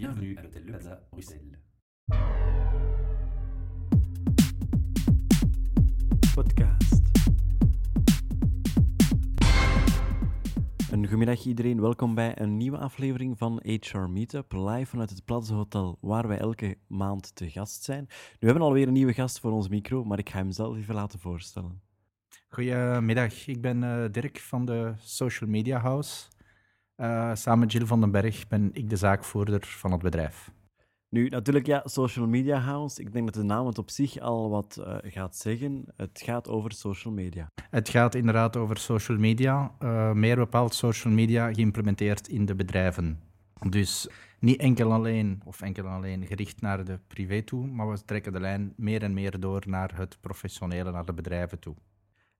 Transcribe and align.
Bienvenue 0.00 0.34
à 0.38 0.42
l'hôtel 0.42 0.64
Le 0.64 0.72
Plaza, 0.72 0.98
Bruxelles. 1.12 1.58
podcast. 6.34 7.02
Een 10.90 11.00
goedemiddag 11.00 11.44
iedereen, 11.44 11.80
welkom 11.80 12.14
bij 12.14 12.40
een 12.40 12.56
nieuwe 12.56 12.78
aflevering 12.78 13.38
van 13.38 13.62
HR 13.62 13.98
Meetup, 13.98 14.52
live 14.52 14.86
vanuit 14.86 15.10
het 15.10 15.24
Plaza 15.24 15.54
Hotel, 15.54 15.98
waar 16.00 16.28
wij 16.28 16.38
elke 16.38 16.78
maand 16.86 17.34
te 17.34 17.50
gast 17.50 17.82
zijn. 17.82 18.04
Nu 18.08 18.16
we 18.38 18.46
hebben 18.46 18.64
alweer 18.64 18.86
een 18.86 18.92
nieuwe 18.92 19.14
gast 19.14 19.40
voor 19.40 19.52
ons 19.52 19.68
micro, 19.68 20.04
maar 20.04 20.18
ik 20.18 20.30
ga 20.30 20.38
hem 20.38 20.50
zelf 20.50 20.76
even 20.76 20.94
laten 20.94 21.18
voorstellen. 21.18 21.80
Goedemiddag, 22.48 23.46
ik 23.46 23.60
ben 23.60 23.84
eh, 23.84 24.10
Dirk 24.10 24.38
van 24.38 24.64
de 24.64 24.92
Social 24.98 25.50
Media 25.50 25.78
House. 25.78 26.28
Eh, 27.00 27.30
samen 27.34 27.58
met 27.58 27.72
Jill 27.72 27.86
van 27.86 28.00
den 28.00 28.10
Berg 28.10 28.48
ben 28.48 28.70
ik 28.72 28.90
de 28.90 28.96
zaakvoerder 28.96 29.60
van 29.66 29.92
het 29.92 30.02
bedrijf. 30.02 30.50
Nu, 31.08 31.28
natuurlijk, 31.28 31.66
ja, 31.66 31.82
Social 31.84 32.26
Media 32.26 32.58
House. 32.58 33.00
Ik 33.00 33.12
denk 33.12 33.24
dat 33.24 33.34
de 33.34 33.42
naam 33.42 33.66
het 33.66 33.78
op 33.78 33.90
zich 33.90 34.18
al 34.18 34.50
wat 34.50 34.76
eh, 34.76 34.96
gaat 35.02 35.36
zeggen. 35.36 35.84
Het 35.96 36.22
gaat 36.24 36.48
over 36.48 36.72
social 36.72 37.14
media. 37.14 37.50
Het 37.70 37.88
gaat 37.88 38.14
inderdaad 38.14 38.56
over 38.56 38.78
social 38.78 39.18
media, 39.18 39.74
eh, 39.78 40.12
meer 40.12 40.36
bepaald 40.36 40.74
social 40.74 41.12
media 41.12 41.52
geïmplementeerd 41.52 42.28
in 42.28 42.46
de 42.46 42.54
bedrijven. 42.54 43.20
Dus 43.68 44.08
niet 44.38 44.60
enkel 44.60 44.92
alleen, 44.92 45.40
of 45.44 45.60
enkel 45.60 45.86
alleen 45.86 46.26
gericht 46.26 46.60
naar 46.60 46.84
de 46.84 46.98
privé 47.06 47.42
toe, 47.42 47.66
maar 47.66 47.90
we 47.90 48.04
trekken 48.04 48.32
de 48.32 48.40
lijn 48.40 48.72
meer 48.76 49.02
en 49.02 49.14
meer 49.14 49.40
door 49.40 49.62
naar 49.66 49.96
het 49.96 50.18
professionele, 50.20 50.90
naar 50.90 51.04
de 51.04 51.12
bedrijven 51.12 51.58
toe. 51.58 51.74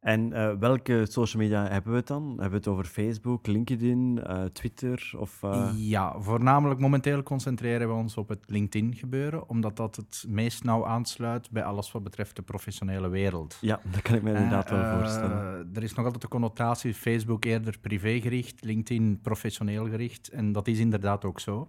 En 0.01 0.33
eh, 0.33 0.53
welke 0.59 1.07
social 1.09 1.43
media 1.43 1.69
hebben 1.69 1.91
we 1.93 1.99
het 1.99 2.07
dan? 2.07 2.29
Hebben 2.29 2.51
we 2.51 2.57
het 2.57 2.67
over 2.67 2.85
Facebook, 2.85 3.47
LinkedIn, 3.47 4.23
eh, 4.23 4.45
Twitter? 4.45 5.13
Of, 5.17 5.43
eh, 5.43 5.71
Ja, 5.77 6.21
voornamelijk 6.21 6.81
momenteel 6.81 7.23
concentreren 7.23 7.89
we 7.89 7.95
ons 7.95 8.17
op 8.17 8.29
het 8.29 8.45
LinkedIn-gebeuren, 8.47 9.49
omdat 9.49 9.77
dat 9.77 9.97
het 9.97 10.25
meest 10.29 10.65
nauw 10.65 10.87
aansluit 10.87 11.51
bij 11.51 11.65
alles 11.65 11.93
wat 11.93 12.03
betreft 12.03 12.37
de 12.37 12.43
professionele 12.43 13.09
wereld. 13.09 13.59
Ja, 13.61 13.81
dat 13.91 14.03
kan 14.03 14.15
ik 14.15 14.23
me 14.23 14.33
inderdaad 14.33 14.71
wel 14.71 14.99
voorstellen. 14.99 15.71
Er 15.75 15.83
is 15.83 15.95
nog 15.95 16.05
altijd 16.05 16.23
de 16.23 16.29
connotatie 16.29 16.95
Facebook 16.95 17.45
eerder 17.45 17.79
privégericht, 17.79 18.65
LinkedIn 18.65 19.21
professioneel 19.23 19.89
gericht. 19.89 20.29
En 20.29 20.53
dat 20.53 20.69
is 20.69 20.79
inderdaad 20.79 21.25
ook 21.25 21.41
zo. 21.41 21.69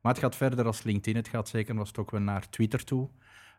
Maar 0.00 0.12
het 0.12 0.22
gaat 0.22 0.36
verder 0.36 0.66
als 0.66 0.82
LinkedIn. 0.82 1.16
Het 1.16 1.28
gaat 1.28 1.48
zeker 1.48 1.78
het 1.78 1.98
ook 1.98 2.10
wel 2.10 2.20
naar 2.20 2.48
Twitter 2.48 2.84
toe. 2.84 3.08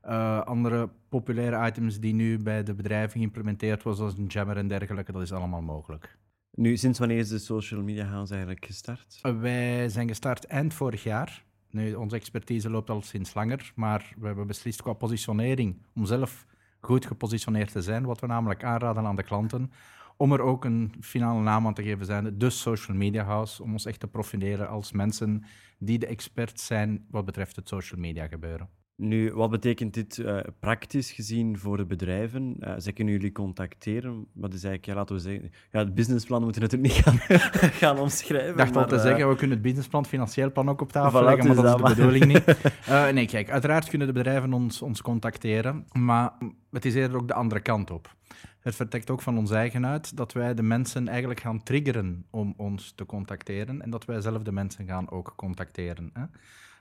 Eh, 0.06 0.42
andere 0.42 0.90
populaire 1.10 1.68
items 1.68 2.00
die 2.00 2.14
nu 2.14 2.38
bij 2.38 2.64
de 2.64 2.74
bedrijven 2.74 3.20
geïmplementeerd 3.20 3.84
worden, 3.84 4.02
zoals 4.02 4.18
een 4.18 4.26
Jammer 4.26 4.58
en 4.58 4.68
dergelijke, 4.68 5.12
dat 5.12 5.22
is 5.22 5.32
allemaal 5.32 5.62
mogelijk. 5.62 6.18
Nu, 6.52 6.78
sinds 6.78 7.00
wanneer 7.00 7.18
is 7.18 7.30
de 7.30 7.40
Social 7.40 7.82
Media 7.82 8.06
House 8.06 8.34
eigenlijk 8.34 8.66
gestart? 8.66 9.20
Eh, 9.22 9.40
Wij 9.40 9.90
zijn 9.90 10.08
gestart 10.08 10.46
eind 10.46 10.74
vorig 10.74 11.04
jaar. 11.04 11.44
Nu, 11.70 11.94
onze 11.94 12.16
expertise 12.16 12.70
loopt 12.70 12.90
al 12.90 13.02
sinds 13.02 13.34
langer, 13.34 13.72
maar 13.76 14.14
we 14.20 14.26
hebben 14.26 14.48
beslist 14.48 14.82
qua 14.82 14.94
positionering 14.94 15.78
om 15.96 16.06
zelf 16.06 16.46
goed 16.80 17.06
gepositioneerd 17.06 17.72
te 17.72 17.82
zijn, 17.82 18.06
wat 18.06 18.20
we 18.20 18.28
namelijk 18.28 18.64
aanraden 18.64 19.06
aan 19.06 19.16
de 19.16 19.24
klanten, 19.24 19.72
om 20.18 20.32
er 20.32 20.42
ook 20.42 20.66
een 20.66 20.94
finale 21.02 21.42
naam 21.42 21.68
aan 21.68 21.74
te 21.74 21.84
geven 21.84 22.06
zijn, 22.06 22.38
de 22.38 22.50
Social 22.50 22.98
Media 22.98 23.24
House, 23.24 23.64
om 23.64 23.72
ons 23.72 23.86
echt 23.86 24.00
te 24.00 24.08
profileren 24.08 24.70
als 24.70 24.92
mensen 24.92 25.44
die 25.80 26.00
de 26.00 26.08
experts 26.08 26.66
zijn 26.66 27.06
wat 27.10 27.26
betreft 27.26 27.56
het 27.56 27.68
social 27.68 28.00
media 28.00 28.28
gebeuren. 28.28 28.70
Nu, 28.98 29.34
wat 29.34 29.50
betekent 29.50 29.94
dit 29.94 30.18
eh, 30.18 30.38
praktisch 30.60 31.12
gezien 31.12 31.58
voor 31.58 31.78
de 31.78 31.86
bedrijven? 31.86 32.56
Eh 32.60 32.74
zij 32.78 32.94
kunnen 32.94 33.14
jullie 33.14 33.32
contacteren. 33.32 34.28
Wat 34.34 34.54
is 34.54 34.64
eigenlijk, 34.64 34.86
ja, 34.86 34.94
laten 34.94 35.16
we 35.16 35.22
zeggen... 35.22 35.52
Ja, 35.72 35.80
het 35.80 35.96
businessplan 35.96 36.44
moeten 36.44 36.62
we 36.62 36.68
natuurlijk 36.68 36.94
niet 36.94 37.04
gaan, 37.04 37.40
gaan 37.84 38.00
omschrijven. 38.00 38.50
Ik 38.50 38.58
dacht 38.58 38.76
al 38.76 38.88
te 38.88 38.96
eh, 38.96 39.02
zeggen, 39.02 39.30
we 39.30 39.36
kunnen 39.36 39.56
het 39.56 39.66
businessplan, 39.66 40.02
het 40.02 40.10
financieel 40.10 40.52
plan 40.52 40.70
ook 40.70 40.82
op 40.82 40.92
tafel 40.92 41.22
Voilà, 41.22 41.26
leggen, 41.26 41.48
maar 41.48 41.56
dat 41.56 41.66
is 41.66 41.88
de 41.88 41.96
bedoeling 41.96 42.26
niet. 42.26 42.44
Eh, 42.86 43.10
nee, 43.10 43.28
kijk, 43.28 43.50
uiteraard 43.50 43.90
kunnen 43.90 44.08
de 44.08 44.14
bedrijven 44.14 44.54
ons, 44.54 44.82
ons 44.82 45.02
contacteren, 45.02 45.86
maar 45.92 46.32
het 46.72 46.86
is 46.86 46.96
eerder 46.96 47.18
ook 47.18 47.28
de 47.28 47.34
andere 47.34 47.62
kant 47.62 47.92
op. 47.92 48.16
Het 48.60 48.76
vertrekt 48.76 49.10
ook 49.10 49.22
van 49.22 49.38
ons 49.38 49.52
eigen 49.52 49.86
uit 49.86 50.18
dat 50.18 50.34
wij 50.34 50.54
de 50.54 50.62
mensen 50.62 51.08
eigenlijk 51.08 51.40
gaan 51.40 51.64
triggeren 51.64 52.26
om 52.30 52.54
ons 52.58 52.92
te 52.96 53.06
contacteren 53.06 53.82
en 53.82 53.90
dat 53.90 54.06
wij 54.06 54.22
zelf 54.22 54.44
de 54.44 54.52
mensen 54.52 54.86
gaan 54.86 55.10
ook 55.10 55.34
contacteren. 55.36 56.10
Hè. 56.14 56.24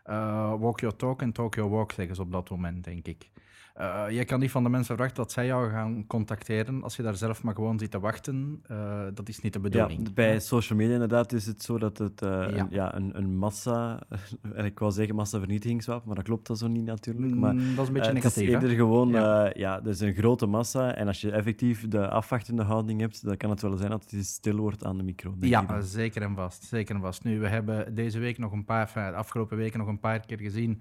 Eh, 0.05 0.55
walk 0.59 0.81
your 0.81 0.97
talk 0.97 1.23
en 1.23 1.33
talk 1.33 1.55
your 1.55 1.71
walk, 1.71 1.93
zeggen 1.93 2.15
ze 2.15 2.23
op 2.23 2.33
dat 2.33 2.51
moment, 2.51 2.85
denk 2.85 3.07
ik. 3.07 3.31
Eh, 3.75 4.05
je 4.11 4.25
kan 4.25 4.41
niet 4.41 4.51
van 4.51 4.63
de 4.63 4.69
mensen 4.69 4.87
verwachten 4.95 5.17
dat 5.23 5.33
zij 5.33 5.47
jou 5.47 5.71
gaan 5.71 6.05
contacteren 6.07 6.83
als 6.83 6.97
je 6.97 7.03
daar 7.03 7.15
zelf 7.17 7.43
maar 7.43 7.55
gewoon 7.55 7.79
zit 7.79 7.91
te 7.91 8.01
wachten. 8.01 8.63
Eh, 8.67 9.03
dat 9.15 9.29
is 9.29 9.41
niet 9.41 9.53
de 9.53 9.59
Ja, 9.63 9.69
bedoeling. 9.69 10.15
bij 10.15 10.41
social 10.41 10.79
media 10.79 10.93
inderdaad 10.93 11.33
is 11.33 11.47
het 11.47 11.63
zo 11.63 11.79
dat 11.79 11.99
het 11.99 12.23
eh, 12.23 12.29
Ja. 12.31 12.47
Een, 12.49 12.67
ja, 12.71 12.95
een, 12.95 13.17
een 13.19 13.37
massa... 13.37 13.99
En 14.55 14.65
ik 14.65 14.79
wou 14.79 14.93
zeggen 14.93 15.15
massavernietigingswapen, 15.15 16.07
maar 16.07 16.17
dat 16.17 16.25
klopt 16.25 16.47
dat 16.47 16.59
zo 16.59 16.69
niet 16.69 16.85
natuurlijk. 16.85 17.35
Maar, 17.35 17.55
Mm, 17.55 17.75
dat 17.75 17.83
is 17.83 17.89
een 17.89 17.95
beetje 17.95 18.11
eh, 18.11 18.15
het 18.15 18.25
is 18.25 18.35
negatief. 18.35 18.47
hè? 18.49 18.53
eerder 18.55 18.77
gewoon... 18.77 19.09
Ja. 19.09 19.45
Ja. 19.45 19.53
ja, 19.55 19.81
er 19.83 19.89
is 19.89 20.01
een 20.01 20.15
grote 20.15 20.47
massa. 20.47 20.95
En 20.95 21.07
als 21.07 21.21
je 21.21 21.31
effectief 21.31 21.89
de 21.89 22.09
afwachtende 22.09 22.63
houding 22.63 23.01
hebt, 23.01 23.25
dan 23.25 23.37
kan 23.37 23.51
het 23.51 23.63
wel 23.63 23.77
zijn 23.77 23.91
dat 23.91 24.11
het 24.11 24.27
stil 24.27 24.57
wordt 24.57 24.85
aan 24.85 24.97
de 24.97 25.03
micro. 25.03 25.31
denk 25.39 25.53
Ja, 25.53 25.81
zeker 25.81 26.23
en 26.23 26.35
vast. 26.35 26.65
Zeker 26.65 26.95
en 26.95 27.01
vast. 27.01 27.25
Nu, 27.25 27.41
we 27.41 27.49
hebben 27.49 27.95
deze 27.95 28.19
week 28.19 28.39
nog 28.39 28.53
een 28.53 28.65
paar, 28.65 28.81
enfin, 28.87 29.11
de 29.11 29.17
afgelopen 29.17 29.57
weken 29.57 29.79
nog 29.79 29.89
een 29.89 30.01
paar 30.01 30.21
keer 30.27 30.39
gezien. 30.41 30.81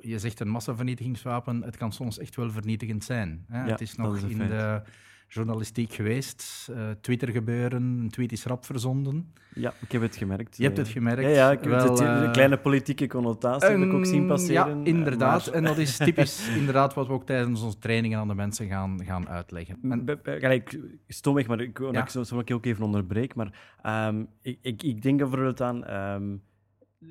Je 0.00 0.18
zegt 0.18 0.40
een 0.40 0.48
massavernietigingswapen, 0.48 1.62
het 1.62 1.76
kan 1.76 1.92
soms 1.92 2.18
echt 2.18 2.36
wel 2.36 2.50
vernietigend 2.50 3.04
zijn. 3.04 3.44
Hè? 3.48 3.64
Ja, 3.64 3.70
het 3.70 3.80
is 3.80 3.96
nog 3.96 4.16
is 4.16 4.22
in 4.22 4.36
feit. 4.36 4.50
de 4.50 4.82
journalistiek 5.28 5.92
geweest, 5.92 6.68
eh, 6.74 6.90
Twitter 7.00 7.28
gebeuren, 7.28 7.82
een 7.82 8.10
tweet 8.10 8.32
is 8.32 8.44
rap 8.44 8.64
verzonden. 8.64 9.32
Ja, 9.54 9.72
ik 9.80 9.92
heb 9.92 10.02
het 10.02 10.16
gemerkt. 10.16 10.56
Je 10.56 10.64
hebt 10.64 10.76
het 10.76 10.88
gemerkt. 10.88 11.22
Ja, 11.22 11.28
ja 11.28 11.50
ik 11.50 11.60
heb 11.60 11.70
Wel, 11.70 11.90
het, 11.90 11.98
een 12.00 12.24
eh, 12.24 12.32
kleine 12.32 12.58
politieke 12.58 13.06
connotatie 13.06 13.68
heb 13.68 13.80
ik 13.80 13.92
ook 13.92 14.06
zien 14.06 14.26
passeren. 14.26 14.54
Ja, 14.76 14.80
eh, 14.82 14.86
inderdaad. 14.92 15.46
maar- 15.46 15.54
En 15.54 15.64
dat 15.64 15.78
is 15.78 15.96
typisch 15.96 16.48
inderdaad 16.58 16.94
wat 16.94 17.06
we 17.06 17.12
ook 17.12 17.26
tijdens 17.26 17.62
onze 17.62 17.78
trainingen 17.78 18.18
aan 18.18 18.28
de 18.28 18.34
mensen 18.34 18.68
gaan, 18.68 19.04
gaan 19.04 19.28
uitleggen. 19.28 19.78
En- 19.82 20.20
Gelijk, 20.24 20.78
stomweg, 21.08 21.46
maar 21.46 21.60
ik, 21.60 21.78
Ja. 21.92 22.02
ik 22.02 22.08
zo, 22.08 22.22
zo 22.22 22.38
ik 22.38 22.50
ook 22.50 22.66
even 22.66 22.84
onderbreek. 22.84 23.34
Maar 23.34 23.76
ehm, 23.82 24.24
ik, 24.42 24.58
ik, 24.62 24.82
ik 24.82 25.02
denk 25.02 25.18
bijvoorbeeld 25.18 25.60
aan. 25.60 25.84
ehm, 25.84 26.36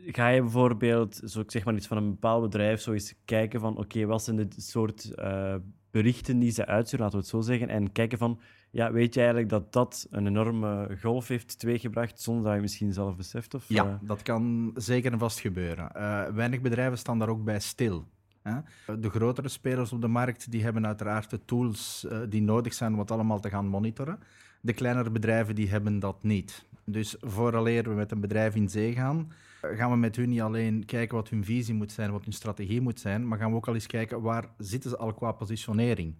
ga 0.06 0.28
je 0.28 0.42
bijvoorbeeld, 0.42 1.22
zo, 1.26 1.40
ik 1.40 1.52
zeg 1.52 1.66
maar 1.66 1.76
iets 1.76 1.88
van 1.88 1.98
een 1.98 2.10
bepaald 2.10 2.42
bedrijf, 2.42 2.82
zo 2.82 2.92
eens 2.92 3.14
kijken 3.26 3.60
van: 3.60 3.78
oké, 3.78 4.06
wat 4.06 4.24
zijn 4.24 4.36
de 4.36 4.48
soort 4.58 5.14
eh, 5.14 5.56
berichten 5.92 6.40
die 6.40 6.52
ze 6.52 6.66
uitsturen, 6.66 7.06
laten 7.06 7.20
we 7.20 7.26
het 7.26 7.34
zo 7.36 7.42
zeggen. 7.42 7.70
En 7.70 7.92
kijken 7.92 8.18
van: 8.18 8.40
ja, 8.72 8.92
weet 8.92 9.14
je 9.14 9.20
eigenlijk 9.20 9.50
dat 9.50 9.74
dat 9.74 10.08
een 10.12 10.28
enorme 10.28 10.98
golf 11.02 11.28
heeft 11.28 11.60
teweeggebracht 11.60 12.22
zonder 12.22 12.44
dat 12.44 12.54
je 12.54 12.62
misschien 12.62 12.94
zelf 12.94 13.16
beseft? 13.16 13.54
Of, 13.54 13.66
Ja, 13.68 13.86
eh, 13.86 13.94
dat 14.02 14.22
kan 14.22 14.72
zeker 14.76 15.12
en 15.12 15.20
vast 15.20 15.40
gebeuren. 15.40 15.92
Eh, 15.92 16.26
weinig 16.26 16.62
bedrijven 16.62 16.98
staan 16.98 17.20
daar 17.20 17.30
ook 17.30 17.44
bij 17.44 17.60
stil. 17.60 18.06
Hè? 18.42 18.60
De 19.00 19.10
grotere 19.10 19.50
spelers 19.50 19.94
op 19.94 20.02
de 20.02 20.08
markt 20.08 20.52
die 20.52 20.64
hebben 20.64 20.86
uiteraard 20.86 21.30
de 21.30 21.46
tools 21.46 22.08
die 22.30 22.42
nodig 22.42 22.74
zijn 22.74 22.94
om 22.94 23.00
het 23.00 23.12
allemaal 23.12 23.40
te 23.40 23.50
gaan 23.50 23.68
monitoren. 23.68 24.20
De 24.62 24.74
kleinere 24.74 25.10
bedrijven 25.10 25.56
die 25.56 25.70
hebben 25.70 26.00
dat 26.00 26.24
niet. 26.24 26.66
Dus 26.86 27.16
vooraleer 27.20 27.84
we 27.84 27.96
met 27.96 28.12
een 28.12 28.20
bedrijf 28.20 28.56
in 28.56 28.70
zee 28.70 28.94
gaan, 28.94 29.32
gaan 29.62 29.92
we 29.92 29.98
met 29.98 30.16
hun 30.16 30.30
niet 30.30 30.42
alleen 30.42 30.86
kijken 30.86 31.16
wat 31.16 31.30
hun 31.30 31.46
visie 31.46 31.74
moet 31.74 31.92
zijn, 31.92 32.12
wat 32.12 32.24
hun 32.24 32.34
strategie 32.34 32.82
moet 32.82 33.00
zijn, 33.00 33.28
maar 33.28 33.38
gaan 33.38 33.50
we 33.50 33.56
ook 33.56 33.68
al 33.68 33.74
eens 33.74 33.88
kijken 33.88 34.22
waar 34.22 34.54
zitten 34.58 34.90
ze 34.90 34.98
al 34.98 35.14
qua 35.14 35.32
positionering. 35.32 36.16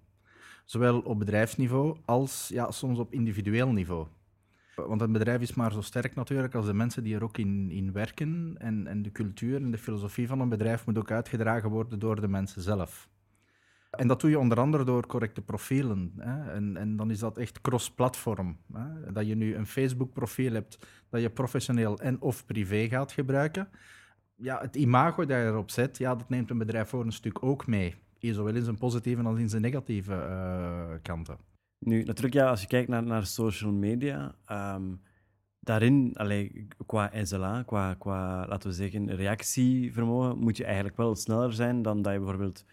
Zowel 0.66 1.00
op 1.00 1.20
bedrijfsniveau 1.20 1.98
als 2.06 2.48
ja, 2.54 2.72
soms 2.72 3.00
op 3.00 3.14
individueel 3.14 3.72
niveau. 3.72 4.08
Want 4.76 5.02
een 5.02 5.12
bedrijf 5.12 5.42
is 5.42 5.54
maar 5.54 5.72
zo 5.72 5.82
sterk 5.82 6.16
natuurlijk 6.16 6.56
als 6.56 6.66
de 6.66 6.74
mensen 6.74 7.04
die 7.04 7.16
er 7.16 7.24
ook 7.24 7.38
in, 7.38 7.72
in 7.72 7.92
werken. 7.92 8.56
En, 8.58 8.88
en 8.88 9.02
de 9.02 9.12
cultuur 9.12 9.56
en 9.56 9.72
de 9.72 9.78
filosofie 9.78 10.28
van 10.28 10.40
een 10.40 10.50
bedrijf 10.50 10.86
moet 10.86 10.98
ook 10.98 11.12
uitgedragen 11.12 11.70
worden 11.70 12.00
door 12.00 12.22
de 12.22 12.28
mensen 12.28 12.62
zelf. 12.62 13.10
En 13.92 14.08
dat 14.08 14.22
doe 14.22 14.30
je 14.30 14.40
onder 14.40 14.60
andere 14.60 14.84
door 14.84 15.08
correcte 15.08 15.42
profielen. 15.42 16.14
Hè? 16.18 16.52
En, 16.52 16.78
en 16.78 16.96
dan 16.96 17.12
is 17.12 17.20
dat 17.20 17.38
echt 17.38 17.62
cross-platform. 17.62 18.58
Dat 19.14 19.28
je 19.28 19.36
nu 19.36 19.56
een 19.56 19.68
Facebook-profiel 19.68 20.54
hebt 20.54 20.88
dat 21.10 21.22
je 21.22 21.30
professioneel 21.30 22.00
en 22.00 22.22
of 22.22 22.46
privé 22.46 22.88
gaat 22.88 23.12
gebruiken. 23.12 23.70
Ja, 24.36 24.60
het 24.62 24.76
imago 24.76 25.26
dat 25.26 25.38
je 25.38 25.44
erop 25.44 25.72
zet, 25.72 25.98
ja, 25.98 26.16
dat 26.16 26.30
neemt 26.30 26.50
een 26.50 26.58
bedrijf 26.58 26.90
voor 26.90 27.06
een 27.06 27.12
stuk 27.12 27.44
ook 27.44 27.68
mee. 27.68 27.96
Zowel 28.20 28.56
in 28.56 28.64
zijn 28.64 28.78
positieve 28.78 29.24
als 29.24 29.40
in 29.40 29.50
zijn 29.50 29.62
negatieve 29.62 30.14
eh, 30.14 30.94
kanten. 31.02 31.38
Nu, 31.80 32.04
natuurlijk, 32.04 32.34
ja, 32.34 32.50
als 32.50 32.62
je 32.62 32.68
kijkt 32.68 32.90
naar, 32.90 33.04
naar 33.04 33.26
social 33.26 33.72
media, 33.72 34.36
ehm, 34.46 34.94
daarin, 35.60 36.12
allee, 36.14 36.68
qua 36.86 37.12
SLA, 37.24 37.64
qua, 37.64 37.94
qua, 37.94 38.48
laten 38.48 38.70
we 38.70 38.76
zeggen, 38.76 39.16
reactievermogen, 39.16 40.38
moet 40.38 40.58
je 40.58 40.66
eigenlijk 40.66 40.98
wel 40.98 41.16
sneller 41.16 41.54
zijn 41.54 41.82
dan 41.82 42.02
dat 42.02 42.14
je 42.14 42.20
bijvoorbeeld 42.20 42.66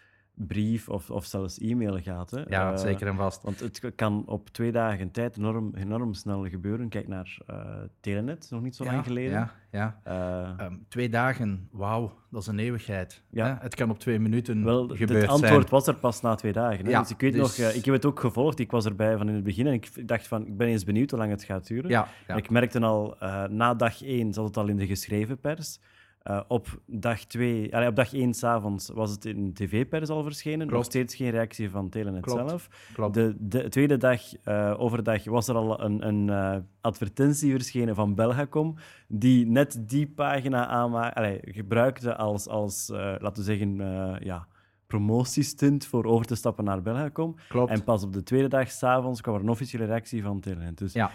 brief 0.47 0.89
of, 0.89 1.11
of 1.11 1.25
zelfs 1.25 1.59
e-mail 1.59 1.99
gaat. 2.01 2.31
Hè. 2.31 2.43
Ja, 2.49 2.73
Eh, 2.73 2.79
zeker 2.79 3.07
en 3.07 3.17
vast. 3.17 3.43
Want 3.43 3.61
het 3.61 3.93
kan 3.95 4.23
op 4.27 4.49
twee 4.49 4.73
dagen 4.73 5.11
tijd 5.11 5.37
enorm, 5.37 5.73
enorm 5.75 6.15
snel 6.15 6.49
gebeuren. 6.49 6.89
Kijk 6.89 7.09
naar 7.09 7.39
eh, 7.47 7.57
Telenet, 8.01 8.47
nog 8.51 8.63
niet 8.63 8.77
zo 8.77 8.85
lang 8.85 9.05
geleden. 9.05 9.33
Ja, 9.33 9.53
ja. 9.71 10.01
Eh, 10.05 10.51
Ehm, 10.67 10.75
twee 10.89 11.09
dagen, 11.09 11.69
wauw, 11.73 12.13
dat 12.31 12.41
is 12.43 12.47
een 12.47 12.59
eeuwigheid. 12.59 13.23
Ja. 13.31 13.47
Hè? 13.47 13.55
Het 13.61 13.75
kan 13.75 13.91
op 13.91 13.99
twee 13.99 14.19
minuten 14.19 14.65
Wel, 14.65 14.89
het 14.89 15.01
antwoord 15.29 15.41
zijn. 15.41 15.65
was 15.69 15.87
er 15.87 15.95
pas 15.95 16.21
na 16.21 16.35
twee 16.35 16.53
dagen. 16.53 16.85
Hè? 16.85 16.91
Ja, 16.91 17.01
dus 17.01 17.11
ik 17.11 17.21
weet 17.21 17.33
dus- 17.33 17.59
nog, 17.59 17.67
eh, 17.69 17.77
ik 17.77 17.85
heb 17.85 17.95
het 17.95 18.05
ook 18.05 18.21
gevolgd. 18.21 18.59
Ik 18.59 18.71
was 18.71 18.85
erbij 18.85 19.17
van 19.17 19.29
in 19.29 19.35
het 19.35 19.45
begin 19.45 19.67
en 19.67 19.73
ik 19.73 20.09
dacht 20.09 20.27
van, 20.29 20.47
ik 20.47 20.57
ben 20.57 20.69
eens 20.69 20.85
benieuwd 20.85 21.11
hoe 21.11 21.19
lang 21.19 21.31
het 21.31 21.45
gaat 21.45 21.67
duren. 21.67 21.91
Ja, 21.91 22.09
ja. 22.27 22.33
En 22.33 22.37
ik 22.37 22.51
merkte 22.51 22.81
al, 22.81 23.17
na 23.51 23.75
dag 23.75 24.03
één 24.03 24.33
zat 24.33 24.45
het 24.47 24.57
al 24.57 24.69
in 24.69 24.77
de 24.77 24.87
geschreven 24.87 25.39
pers. 25.39 25.81
Eh, 26.29 26.41
op 26.49 26.81
dag 26.87 27.25
twee, 27.25 27.77
allee, 27.77 27.89
op 27.89 27.97
dag 27.97 28.15
één 28.15 28.35
s'avonds 28.35 28.89
was 28.89 29.11
het 29.11 29.25
in 29.25 29.53
tv-pers 29.53 30.09
al 30.09 30.23
verschenen. 30.23 30.67
Nog 30.67 30.85
steeds 30.85 31.15
geen 31.15 31.31
reactie 31.31 31.71
van 31.71 31.89
Telenet 31.89 32.23
Klopt. 32.23 32.49
zelf. 32.49 32.69
Klopt. 32.93 33.15
De, 33.15 33.37
de 33.39 33.69
tweede 33.69 33.97
dag, 33.97 34.21
eh, 34.43 34.75
overdag, 34.79 35.25
was 35.25 35.49
er 35.49 35.55
al 35.55 35.81
een, 35.83 36.07
een 36.07 36.31
eh, 36.31 36.57
advertentie 36.81 37.51
verschenen 37.51 37.95
van 37.95 38.15
Belgacom, 38.15 38.75
die 39.07 39.47
net 39.47 39.89
die 39.89 40.07
pagina 40.07 40.67
aanma- 40.67 41.15
allee, 41.15 41.41
gebruikte 41.43 42.17
als, 42.17 42.49
als 42.49 42.89
laten 42.89 43.35
we 43.35 43.43
zeggen, 43.43 43.77
ja, 44.25 44.47
promotiestunt 44.89 45.87
voor 45.87 46.05
over 46.05 46.27
te 46.27 46.35
stappen 46.35 46.65
naar 46.65 46.83
Belgacom. 46.83 47.35
Klopt. 47.49 47.71
En 47.71 47.85
pas 47.85 48.03
op 48.03 48.13
de 48.13 48.23
tweede 48.23 48.49
dag 48.49 48.71
s'avonds 48.71 49.21
kwam 49.21 49.35
er 49.35 49.41
een 49.41 49.49
officiële 49.49 49.85
reactie 49.85 50.23
van 50.23 50.41
Telenet. 50.41 50.79
Dus 50.79 50.93
Ja. 50.93 51.11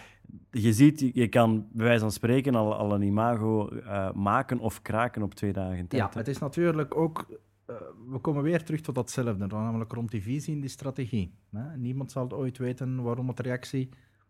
je 0.51 0.73
ziet, 0.73 0.99
je- 1.13 1.27
kan 1.27 1.67
bij 1.71 1.85
wijze 1.85 1.99
van 2.01 2.11
spreken 2.11 2.55
al, 2.55 2.75
al 2.75 2.93
een 2.93 3.01
imago 3.01 3.67
eh, 3.69 4.11
maken 4.11 4.59
of 4.59 4.81
kraken 4.81 5.21
op 5.21 5.33
twee 5.33 5.53
dagen 5.53 5.87
tijd. 5.87 6.01
Ja, 6.01 6.09
hè. 6.13 6.17
het 6.19 6.27
is 6.27 6.37
natuurlijk 6.39 6.95
ook. 6.97 7.25
eh, 7.65 7.75
we 8.09 8.19
komen 8.19 8.43
weer 8.43 8.63
terug 8.63 8.81
tot 8.81 8.95
datzelfde, 8.95 9.47
namelijk 9.47 9.91
rond 9.93 10.11
die 10.11 10.21
visie 10.21 10.53
en 10.53 10.59
die 10.59 10.69
strategie. 10.69 11.33
Hè? 11.51 11.77
Niemand 11.77 12.11
zal 12.11 12.31
ooit 12.31 12.57
weten 12.57 13.01
waarom 13.03 13.27
het 13.27 13.39
reactie 13.39 13.89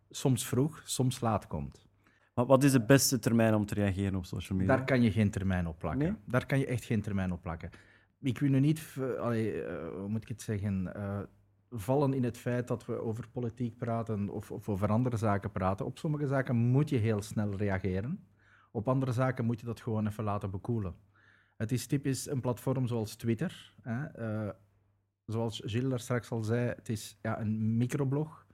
soms 0.09 0.45
vroeg, 0.47 0.81
soms 0.85 1.21
laat 1.21 1.47
komt. 1.47 1.85
Maar 2.35 2.45
wat 2.45 2.63
is 2.63 2.71
de 2.71 2.81
beste 2.85 3.19
termijn 3.19 3.55
om 3.55 3.65
te 3.65 3.73
reageren 3.73 4.15
op 4.15 4.25
social 4.25 4.57
media? 4.57 4.75
Daar 4.75 4.85
kan 4.85 5.01
je 5.01 5.11
geen 5.11 5.29
termijn 5.29 5.67
op 5.67 5.79
plakken. 5.79 5.99
Nee? 6.07 6.13
Daar 6.25 6.45
kan 6.45 6.59
je 6.59 6.65
echt 6.65 6.83
geen 6.83 7.01
termijn 7.01 7.31
op 7.31 7.41
plakken. 7.41 7.69
Ik 8.23 8.39
wil 8.39 8.49
nu 8.49 8.59
niet, 8.59 8.79
eh, 8.79 9.87
hoe 9.93 10.07
moet 10.07 10.21
ik 10.21 10.27
het 10.27 10.41
zeggen, 10.41 10.95
eh, 10.95 11.19
vallen 11.69 12.13
in 12.13 12.23
het 12.23 12.37
feit 12.37 12.67
dat 12.67 12.85
we 12.85 13.01
over 13.01 13.29
politiek 13.29 13.77
praten 13.77 14.29
of, 14.29 14.51
of 14.51 14.69
over 14.69 14.89
andere 14.89 15.17
zaken 15.17 15.51
praten. 15.51 15.85
Op 15.85 15.97
sommige 15.97 16.27
zaken 16.27 16.55
moet 16.55 16.89
je 16.89 16.97
heel 16.97 17.21
snel 17.21 17.55
reageren. 17.55 18.27
Op 18.71 18.87
andere 18.87 19.11
zaken 19.11 19.45
moet 19.45 19.59
je 19.59 19.65
dat 19.65 19.81
gewoon 19.81 20.07
even 20.07 20.23
laten 20.23 20.51
bekoelen. 20.51 20.95
Het 21.57 21.71
is 21.71 21.87
typisch 21.87 22.29
een 22.29 22.41
platform 22.41 22.87
zoals 22.87 23.15
Twitter. 23.15 23.75
Hè? 23.81 24.05
eh, 24.05 24.53
zoals 25.25 25.61
Gilles 25.65 25.89
daar 25.89 25.99
straks 25.99 26.31
al 26.31 26.43
zei, 26.43 26.67
het 26.67 26.89
is 26.89 27.17
ja, 27.21 27.39
een 27.39 27.77
microblog. 27.77 28.45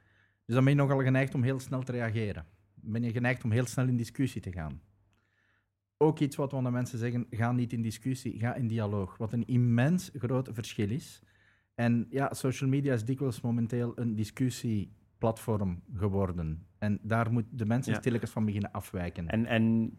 Dus 0.46 0.56
dan 0.56 0.64
ben 0.64 0.74
je 0.74 0.80
nogal 0.80 1.02
geneigd 1.02 1.36
om 1.36 1.44
heel 1.44 1.60
snel 1.60 1.84
te 1.84 1.92
reageren. 1.92 2.46
Ben 2.74 3.04
je 3.04 3.12
geneigd 3.12 3.44
om 3.44 3.52
heel 3.52 3.66
snel 3.66 3.88
in 3.88 3.98
discussie 3.98 4.42
te 4.42 4.52
gaan 4.52 4.82
ook 6.02 6.20
iets 6.20 6.36
wat 6.36 6.52
we 6.52 6.58
aan 6.58 6.64
de 6.64 6.72
mensen 6.72 6.98
zeggen, 7.00 7.26
ga 7.30 7.52
niet 7.52 7.74
in 7.74 7.82
discussie, 7.82 8.40
ga 8.40 8.54
in 8.56 8.68
dialoog. 8.68 9.18
Wat 9.18 9.34
een 9.34 9.48
immens 9.48 10.12
groot 10.14 10.50
verschil 10.52 10.90
is. 10.90 11.22
En 11.76 12.08
ja, 12.10 12.34
social 12.34 12.70
media 12.70 12.94
is 12.94 13.06
dikwijls 13.06 13.42
momenteel 13.42 13.92
een 13.96 14.16
discussieplatform 14.16 15.82
geworden. 15.96 16.66
En 16.78 17.00
daar 17.02 17.32
moet 17.32 17.46
de 17.52 17.66
mensen 17.66 17.94
Ja. 17.94 18.00
stilletjes 18.00 18.30
van 18.32 18.46
beginnen 18.46 18.72
afwijken. 18.72 19.28
En, 19.28 19.46
en 19.46 19.92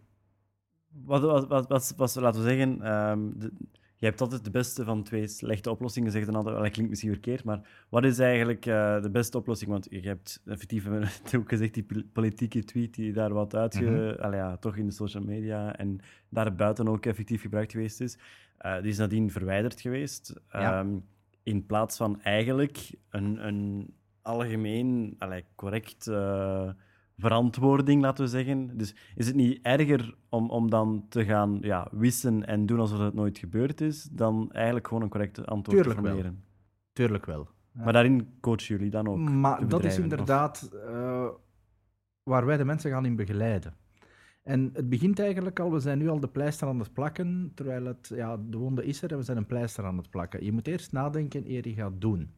wat, 0.89 1.23
wat, 1.23 1.49
wat, 1.49 1.69
wat, 1.69 1.95
wat- 1.97 2.15
laten 2.15 2.43
we 2.43 2.49
zeggen, 2.49 2.83
ehm, 2.83 3.31
de- 3.39 3.53
je 4.01 4.07
hebt 4.07 4.21
altijd 4.21 4.45
de 4.45 4.51
beste 4.51 4.85
van 4.85 5.03
twee 5.03 5.27
slechte 5.27 5.71
oplossingen, 5.71 6.11
zegt 6.11 6.29
altijd, 6.29 6.55
wel, 6.55 6.63
dat 6.63 6.73
klinkt 6.73 6.91
misschien 6.91 7.13
verkeerd, 7.13 7.45
maar 7.45 7.69
wat 7.89 8.05
is 8.05 8.19
eigenlijk 8.19 8.67
eh, 8.67 9.03
de 9.03 9.11
beste 9.11 9.39
oplossing? 9.39 9.71
Want 9.71 9.87
je 9.91 10.01
hebt 10.01 10.43
effectief 10.47 10.85
het 11.23 11.35
ook 11.37 11.49
gezegd, 11.49 11.75
die 11.75 11.83
pol- 11.83 12.05
politieke 12.13 12.65
tweet 12.65 12.95
die 12.95 13.13
daar 13.13 13.33
wat 13.33 13.55
uitge... 13.55 14.17
Allee, 14.21 14.39
ja, 14.39 14.57
toch 14.57 14.77
in 14.77 14.87
de 14.87 14.93
social 14.93 15.23
media 15.23 15.77
en 15.77 16.01
daarbuiten 16.29 16.89
ook 16.89 17.07
effectief 17.07 17.41
gebruikt 17.41 17.73
geweest 17.73 18.01
is. 18.01 18.19
Eh, 18.57 18.81
die 18.81 18.91
is 18.91 18.99
nadien 18.99 19.31
verwijderd 19.31 19.81
geweest. 19.81 20.35
Ja. 20.53 20.79
Ehm, 20.81 20.99
in 21.43 21.67
plaats 21.67 21.97
van 21.97 22.23
eigenlijk 22.23 22.95
een, 23.11 23.47
een 23.47 23.95
algemeen, 24.23 25.15
allee, 25.19 25.45
correct... 25.55 26.07
eh, 26.07 26.71
verantwoording, 27.21 28.03
laten 28.03 28.25
we 28.25 28.31
zeggen. 28.31 28.77
Dus 28.77 28.95
is 29.15 29.27
het 29.27 29.35
niet 29.35 29.59
erger 29.63 30.15
om, 30.29 30.51
om 30.51 30.71
dan 30.71 31.07
te 31.09 31.25
gaan 31.25 31.59
ja, 31.61 31.89
wissen 31.91 32.47
en 32.47 32.67
doen 32.67 32.81
alsof 32.81 32.99
het 32.99 33.15
nooit 33.15 33.39
gebeurd 33.39 33.81
is, 33.81 34.03
dan 34.03 34.53
eigenlijk 34.53 34.87
gewoon 34.89 35.03
een 35.03 35.09
correct 35.09 35.47
antwoord 35.47 35.77
Tuurlijk 35.77 35.97
te 35.97 36.03
wel. 36.03 36.13
formuleren? 36.13 36.45
Tuurlijk 36.93 37.27
wel. 37.27 37.49
Ja. 37.73 37.85
Maar 37.85 37.93
daarin 37.93 38.29
coachen 38.41 38.75
jullie 38.75 38.91
dan 38.91 39.09
ook? 39.09 39.19
Maar 39.19 39.69
dat 39.69 39.85
is 39.85 39.99
inderdaad 39.99 40.71
eh, 40.87 41.29
waar 42.23 42.47
wij 42.47 42.57
de 42.57 42.65
mensen 42.65 42.91
gaan 42.91 43.05
in 43.05 43.17
begeleiden. 43.17 43.75
En 44.43 44.71
het 44.73 44.89
begint 44.89 45.19
eigenlijk 45.19 45.61
al, 45.61 45.73
we 45.73 45.81
zijn 45.81 45.99
nu 45.99 46.09
al 46.09 46.21
de 46.21 46.29
pleister 46.29 46.69
aan 46.69 46.79
het 46.79 46.93
plakken, 46.93 47.53
terwijl 47.55 47.85
het, 47.85 48.13
ja, 48.15 48.37
de 48.37 48.57
wonde 48.57 48.85
is 48.85 49.03
er 49.03 49.11
en 49.11 49.17
we 49.17 49.23
zijn 49.23 49.37
een 49.37 49.47
pleister 49.47 49.85
aan 49.85 49.97
het 49.97 50.11
plakken. 50.11 50.45
Je 50.45 50.53
moet 50.53 50.67
eerst 50.67 50.93
nadenken 50.93 51.51
eer 51.51 51.69
je 51.69 51.75
gaat 51.75 52.01
doen. 52.01 52.35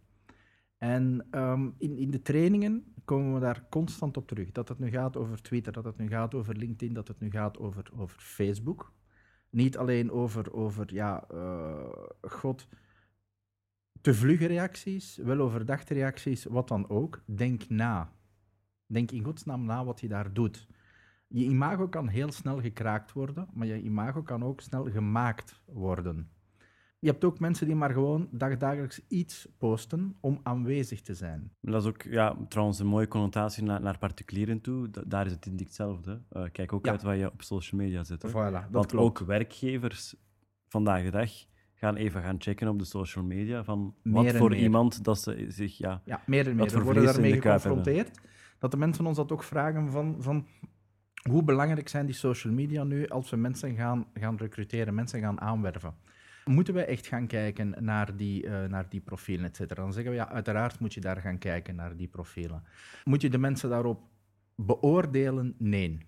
En 0.83 1.27
ehm, 1.31 1.71
in, 1.79 1.97
in 1.97 2.11
de 2.11 2.23
trainingen 2.23 2.95
komen 3.05 3.35
we 3.35 3.41
daar 3.41 3.67
constant 3.71 4.17
op 4.17 4.29
terug. 4.29 4.53
Dat 4.53 4.69
het 4.69 4.79
nu 4.79 4.91
gaat 4.91 5.17
over 5.17 5.43
Twitter, 5.43 5.73
dat 5.73 5.85
het 5.85 5.99
nu 5.99 6.09
gaat 6.09 6.35
over 6.35 6.57
LinkedIn, 6.57 6.95
dat 6.95 7.09
het 7.09 7.21
nu 7.21 7.31
gaat 7.31 7.59
over, 7.59 7.91
over 7.97 8.21
Facebook. 8.21 8.93
Niet 9.51 9.77
alleen 9.77 10.11
over, 10.11 10.53
over 10.53 10.95
ja, 10.95 11.25
eh, 11.29 11.93
god, 12.21 12.69
te 14.01 14.15
vlugge 14.15 14.47
reacties, 14.47 15.17
wel 15.17 15.39
overdachte 15.39 15.95
reacties, 15.95 16.45
wat 16.45 16.69
dan 16.69 16.89
ook. 16.89 17.23
Denk 17.27 17.69
na. 17.69 18.13
Denk 18.87 19.11
in 19.11 19.25
godsnaam 19.25 19.65
na 19.65 19.85
wat 19.85 20.01
je 20.01 20.09
daar 20.09 20.33
doet. 20.33 20.69
Je 21.29 21.45
imago 21.45 21.89
kan 21.89 22.09
heel 22.09 22.33
snel 22.33 22.61
gekraakt 22.61 23.13
worden, 23.13 23.49
maar 23.53 23.67
je 23.67 23.83
imago 23.83 24.23
kan 24.23 24.45
ook 24.45 24.61
snel 24.61 24.91
gemaakt 24.91 25.63
worden. 25.65 26.31
Je 27.03 27.09
hebt 27.11 27.25
ook 27.25 27.39
mensen 27.39 27.67
die 27.67 27.75
maar 27.77 27.91
gewoon 27.93 28.29
dagdagelijks 28.31 29.01
iets 29.09 29.49
posten 29.59 30.17
om 30.21 30.41
aanwezig 30.43 31.01
te 31.01 31.15
zijn. 31.15 31.53
Dat 31.61 31.83
is 31.83 31.89
ook 31.89 32.03
ja, 32.03 32.37
trouwens 32.49 32.79
een 32.79 32.87
mooie 32.87 33.09
connotatie 33.09 33.63
naar, 33.63 33.81
naar 33.81 33.99
particulieren 33.99 34.61
toe. 34.61 34.91
Da- 34.91 35.03
daar 35.07 35.27
is 35.27 35.33
het 35.33 35.47
in 35.47 35.57
hetzelfde. 35.57 36.21
Eh, 36.31 36.43
kijk 36.53 36.73
ook 36.73 36.85
Ja. 36.87 36.91
uit 36.91 37.03
wat 37.03 37.19
je 37.19 37.31
op 37.33 37.43
social 37.43 37.81
media 37.81 38.05
zet. 38.05 38.23
hè. 38.23 38.29
Voilà, 38.29 38.33
dat 38.33 38.65
Want 38.71 38.87
klopt. 38.87 38.95
ook 39.21 39.27
werkgevers 39.27 40.15
vandaag 40.69 41.03
de 41.03 41.11
dag 41.11 41.31
gaan 41.75 41.97
even 41.97 42.23
gaan 42.23 42.37
checken 42.41 42.69
op 42.69 42.79
de 42.79 42.85
social 42.85 43.25
media 43.25 43.65
van 43.65 43.95
Meer 44.03 44.15
wat 44.25 44.37
voor 44.37 44.51
meer. 44.51 44.59
iemand 44.59 45.05
dat 45.05 45.19
ze 45.21 45.45
zich... 45.49 45.79
Ja, 45.79 46.03
Ja, 46.05 46.21
meer 46.27 46.49
en 46.49 46.57
meer. 46.57 46.71
voor 46.71 46.79
We 46.79 46.85
worden 46.85 47.05
daarmee 47.05 47.33
geconfronteerd. 47.33 48.21
Dat 48.59 48.71
de 48.71 48.77
mensen 48.77 49.07
ons 49.07 49.17
dat 49.17 49.33
ook 49.33 49.43
vragen 49.43 49.91
van, 49.91 50.17
van 50.19 50.47
hoe 51.31 51.43
belangrijk 51.45 51.89
zijn 51.89 52.07
die 52.07 52.15
social 52.15 52.53
media 52.53 52.85
nu 52.85 53.09
als 53.09 53.31
we 53.31 53.37
mensen 53.37 53.75
gaan, 53.75 54.07
gaan 54.15 54.37
recruteren, 54.37 54.95
mensen 54.95 55.21
gaan 55.21 55.41
aanwerven. 55.41 55.95
Moeten 56.45 56.75
wij 56.75 56.87
echt 56.87 57.07
gaan 57.07 57.27
kijken 57.27 57.75
naar 57.85 58.17
die, 58.17 58.47
eh, 58.47 58.69
naar 58.69 58.89
die 58.89 59.01
profielen, 59.01 59.45
et 59.45 59.57
cetera? 59.57 59.83
Dan 59.83 59.93
zeggen 59.93 60.13
we, 60.13 60.19
ja, 60.19 60.29
uiteraard 60.29 60.79
moet 60.79 60.95
je 60.95 61.01
daar 61.01 61.21
gaan 61.21 61.39
kijken 61.39 61.75
naar 61.75 61.97
die 61.97 62.09
profielen. 62.09 62.65
Moet 63.05 63.21
je 63.21 63.31
de 63.31 63.39
mensen 63.39 63.71
daarop 63.71 64.01
beoordelen? 64.55 65.55
Nee. 65.59 65.99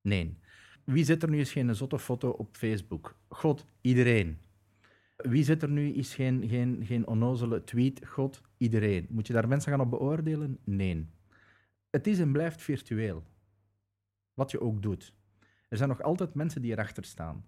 Nee. 0.00 0.38
Wie 0.84 1.04
zet 1.04 1.22
er 1.22 1.30
nu 1.30 1.38
eens 1.38 1.52
geen 1.52 1.74
zotte 1.74 1.98
foto 1.98 2.30
op 2.30 2.56
Facebook? 2.56 3.18
God, 3.28 3.66
iedereen. 3.80 4.38
Wie 5.16 5.44
zet 5.44 5.62
er 5.62 5.70
nu 5.70 5.92
eens 5.92 6.14
geen, 6.14 6.48
geen, 6.48 6.84
geen 6.84 7.06
onnozele 7.06 7.64
tweet? 7.64 8.06
God, 8.06 8.42
iedereen. 8.56 9.06
Moet 9.10 9.26
je 9.26 9.32
daar 9.32 9.48
mensen 9.48 9.70
gaan 9.70 9.80
op 9.80 9.90
beoordelen? 9.90 10.58
Nee. 10.64 11.06
Het 11.90 12.06
is 12.06 12.18
en 12.18 12.32
blijft 12.32 12.62
virtueel. 12.62 13.24
Wat 14.34 14.50
je 14.50 14.60
ook 14.60 14.82
doet. 14.82 15.14
Er 15.68 15.76
zijn 15.76 15.88
nog 15.88 16.02
altijd 16.02 16.34
mensen 16.34 16.62
die 16.62 16.72
erachter 16.72 17.04
staan. 17.04 17.44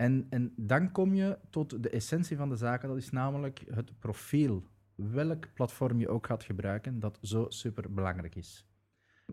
En, 0.00 0.26
en 0.30 0.52
dan 0.56 0.92
kom 0.92 1.14
je 1.14 1.38
tot 1.50 1.82
de 1.82 1.90
essentie 1.90 2.36
van 2.36 2.48
de 2.48 2.56
zaken, 2.56 2.88
dat 2.88 2.96
is 2.96 3.10
namelijk 3.10 3.64
het 3.70 3.98
profiel. 3.98 4.62
Welk 4.94 5.54
platform 5.54 5.98
je 5.98 6.08
ook 6.08 6.26
gaat 6.26 6.44
gebruiken, 6.44 7.00
dat 7.00 7.18
zo 7.22 7.46
super 7.48 7.94
belangrijk 7.94 8.34
is. 8.34 8.66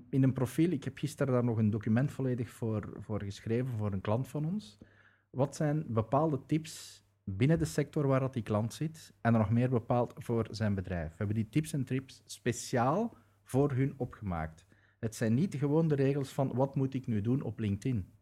In 0.10 0.24
een 0.24 0.34
profiel, 0.34 0.72
ik 0.72 0.84
heb 0.84 0.98
gisteren 0.98 1.34
daar 1.34 1.44
nog 1.44 1.58
een 1.58 1.70
document 1.70 2.12
volledig 2.12 2.50
voor, 2.50 2.90
voor 3.00 3.24
geschreven 3.24 3.78
voor 3.78 3.94
een 3.94 4.02
klant 4.02 4.28
van 4.28 4.46
ons. 4.46 4.78
Wat 5.30 5.56
zijn 5.56 5.84
bepaalde 5.88 6.46
tips 6.46 7.04
binnen 7.24 7.60
de 7.60 7.66
sector 7.66 8.08
waar 8.08 8.20
dat 8.20 8.34
die 8.34 8.44
klant 8.44 8.74
zit 8.74 9.14
en 9.22 9.34
nog 9.34 9.50
meer 9.50 9.70
bepaald 9.70 10.14
voor 10.18 10.48
zijn 10.52 10.76
bedrijf? 10.76 11.10
We 11.10 11.16
hebben 11.18 11.36
die 11.36 11.50
tips 11.50 11.74
en 11.74 11.86
trips 11.86 12.22
speciaal 12.26 13.18
voor 13.44 13.72
hun 13.72 13.94
opgemaakt. 13.98 14.66
Het 15.00 15.16
zijn 15.16 15.34
niet 15.34 15.56
gewoon 15.56 15.88
de 15.88 15.96
regels 15.96 16.30
van 16.30 16.54
wat 16.54 16.76
moet 16.76 16.94
ik 16.94 17.08
nu 17.08 17.22
doen 17.22 17.42
op 17.42 17.60
LinkedIn. 17.60 18.16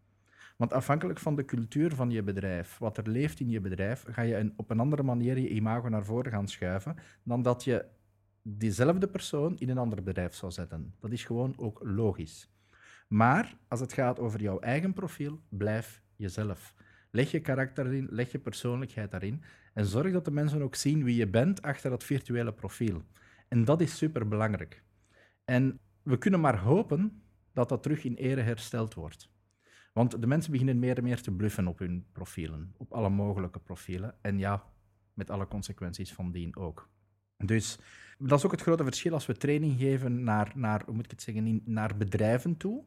Want 0.56 0.74
afhankelijk 0.74 1.20
van 1.20 1.36
de 1.36 1.46
cultuur 1.46 1.96
van 1.96 2.12
je 2.12 2.24
bedrijf, 2.24 2.78
wat 2.78 2.98
er 2.98 3.10
leeft 3.10 3.40
in 3.40 3.50
je 3.50 3.62
bedrijf, 3.62 4.06
ga 4.08 4.22
je 4.22 4.36
een, 4.36 4.54
op 4.56 4.70
een 4.70 4.80
andere 4.80 5.04
manier 5.04 5.38
je 5.40 5.50
imago 5.50 5.90
naar 5.90 6.06
voren 6.06 6.32
gaan 6.32 6.48
schuiven 6.48 6.96
dan 7.24 7.42
dat 7.42 7.64
je 7.64 7.86
diezelfde 8.42 9.08
persoon 9.08 9.58
in 9.58 9.70
een 9.70 9.78
ander 9.78 10.04
bedrijf 10.04 10.34
zou 10.34 10.52
zetten. 10.52 10.94
Dat 11.00 11.12
is 11.12 11.24
gewoon 11.24 11.54
ook 11.58 11.80
logisch. 11.84 12.50
Maar 13.08 13.58
als 13.68 13.80
het 13.80 13.94
gaat 13.94 14.20
over 14.20 14.42
jouw 14.42 14.60
eigen 14.60 14.94
profiel, 14.94 15.40
blijf 15.50 16.02
jezelf. 16.16 16.74
Leg 17.12 17.32
je 17.32 17.40
karakter 17.40 17.86
erin, 17.86 18.08
leg 18.10 18.32
je 18.32 18.40
persoonlijkheid 18.40 19.12
daarin 19.12 19.44
en 19.74 19.86
zorg 19.86 20.12
dat 20.12 20.26
de 20.26 20.32
mensen 20.32 20.62
ook 20.62 20.76
zien 20.76 21.04
wie 21.04 21.16
je 21.16 21.28
bent 21.28 21.62
achter 21.62 21.90
dat 21.90 22.04
virtuele 22.04 22.54
profiel. 22.54 23.02
En 23.48 23.66
dat 23.66 23.82
is 23.82 23.98
superbelangrijk. 23.98 24.84
En 25.46 25.80
we 26.04 26.18
kunnen 26.18 26.40
maar 26.40 26.60
hopen 26.60 27.22
dat 27.54 27.70
dat 27.70 27.84
terug 27.84 28.04
in 28.04 28.16
ere 28.16 28.42
hersteld 28.42 28.94
wordt. 28.94 29.30
Want 29.96 30.22
de 30.22 30.28
mensen 30.28 30.52
beginnen 30.52 30.80
meer 30.80 30.98
en 30.98 31.04
meer 31.04 31.22
te 31.22 31.32
bluffen 31.32 31.68
op 31.68 31.80
hun 31.80 32.06
profielen, 32.12 32.74
op 32.78 32.94
alle 32.94 33.10
mogelijke 33.10 33.60
profielen. 33.60 34.16
En 34.22 34.40
ja, 34.40 34.64
met 35.14 35.30
alle 35.30 35.48
consequenties 35.48 36.14
van 36.14 36.32
dien 36.32 36.56
ook. 36.56 36.90
Dus 37.38 37.80
dat 38.18 38.38
is 38.38 38.46
ook 38.46 38.52
het 38.52 38.62
grote 38.62 38.84
verschil 38.84 39.14
als 39.14 39.26
we 39.26 39.38
training 39.38 39.80
geven 39.80 40.24
naar, 40.24 40.52
naar 40.56 40.82
hoe 40.86 40.94
moet 40.94 41.06
ik 41.06 41.12
het 41.12 41.22
zeggen, 41.22 41.62
naar 41.66 41.98
bedrijven 41.98 42.58
toe. 42.58 42.84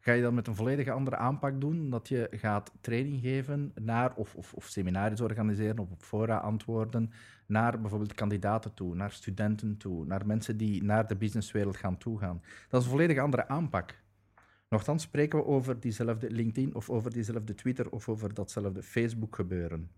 ga 0.00 0.12
je 0.12 0.22
dat 0.22 0.32
met 0.32 0.46
een 0.46 0.54
volledig 0.54 0.88
andere 0.88 1.16
aanpak 1.16 1.60
doen. 1.60 1.90
Dat 1.90 2.08
je 2.08 2.28
gaat 2.30 2.72
training 2.80 3.20
geven 3.20 3.72
naar, 3.74 4.14
of, 4.14 4.34
of, 4.34 4.54
of 4.54 4.64
seminaries 4.64 5.20
organiseren, 5.20 5.78
of 5.78 5.90
op 5.90 6.02
fora 6.02 6.36
antwoorden, 6.36 7.12
naar 7.46 7.80
bijvoorbeeld 7.80 8.14
kandidaten 8.14 8.74
toe, 8.74 8.94
naar 8.94 9.12
studenten 9.12 9.76
toe, 9.76 10.06
naar 10.06 10.26
mensen 10.26 10.56
die 10.56 10.82
naar 10.82 11.06
de 11.06 11.16
businesswereld 11.16 11.76
gaan 11.76 11.98
toegaan. 11.98 12.42
Dat 12.68 12.80
is 12.80 12.86
een 12.86 12.92
volledig 12.92 13.18
andere 13.18 13.48
aanpak. 13.48 13.98
Nochtans 14.70 15.02
spreken 15.02 15.38
we 15.38 15.44
over 15.44 15.80
diezelfde 15.80 16.30
LinkedIn 16.30 16.74
of 16.74 16.90
over 16.90 17.12
diezelfde 17.12 17.54
Twitter 17.54 17.90
of 17.90 18.08
over 18.08 18.34
datzelfde 18.34 18.82
Facebook 18.82 19.34
gebeuren. 19.34 19.90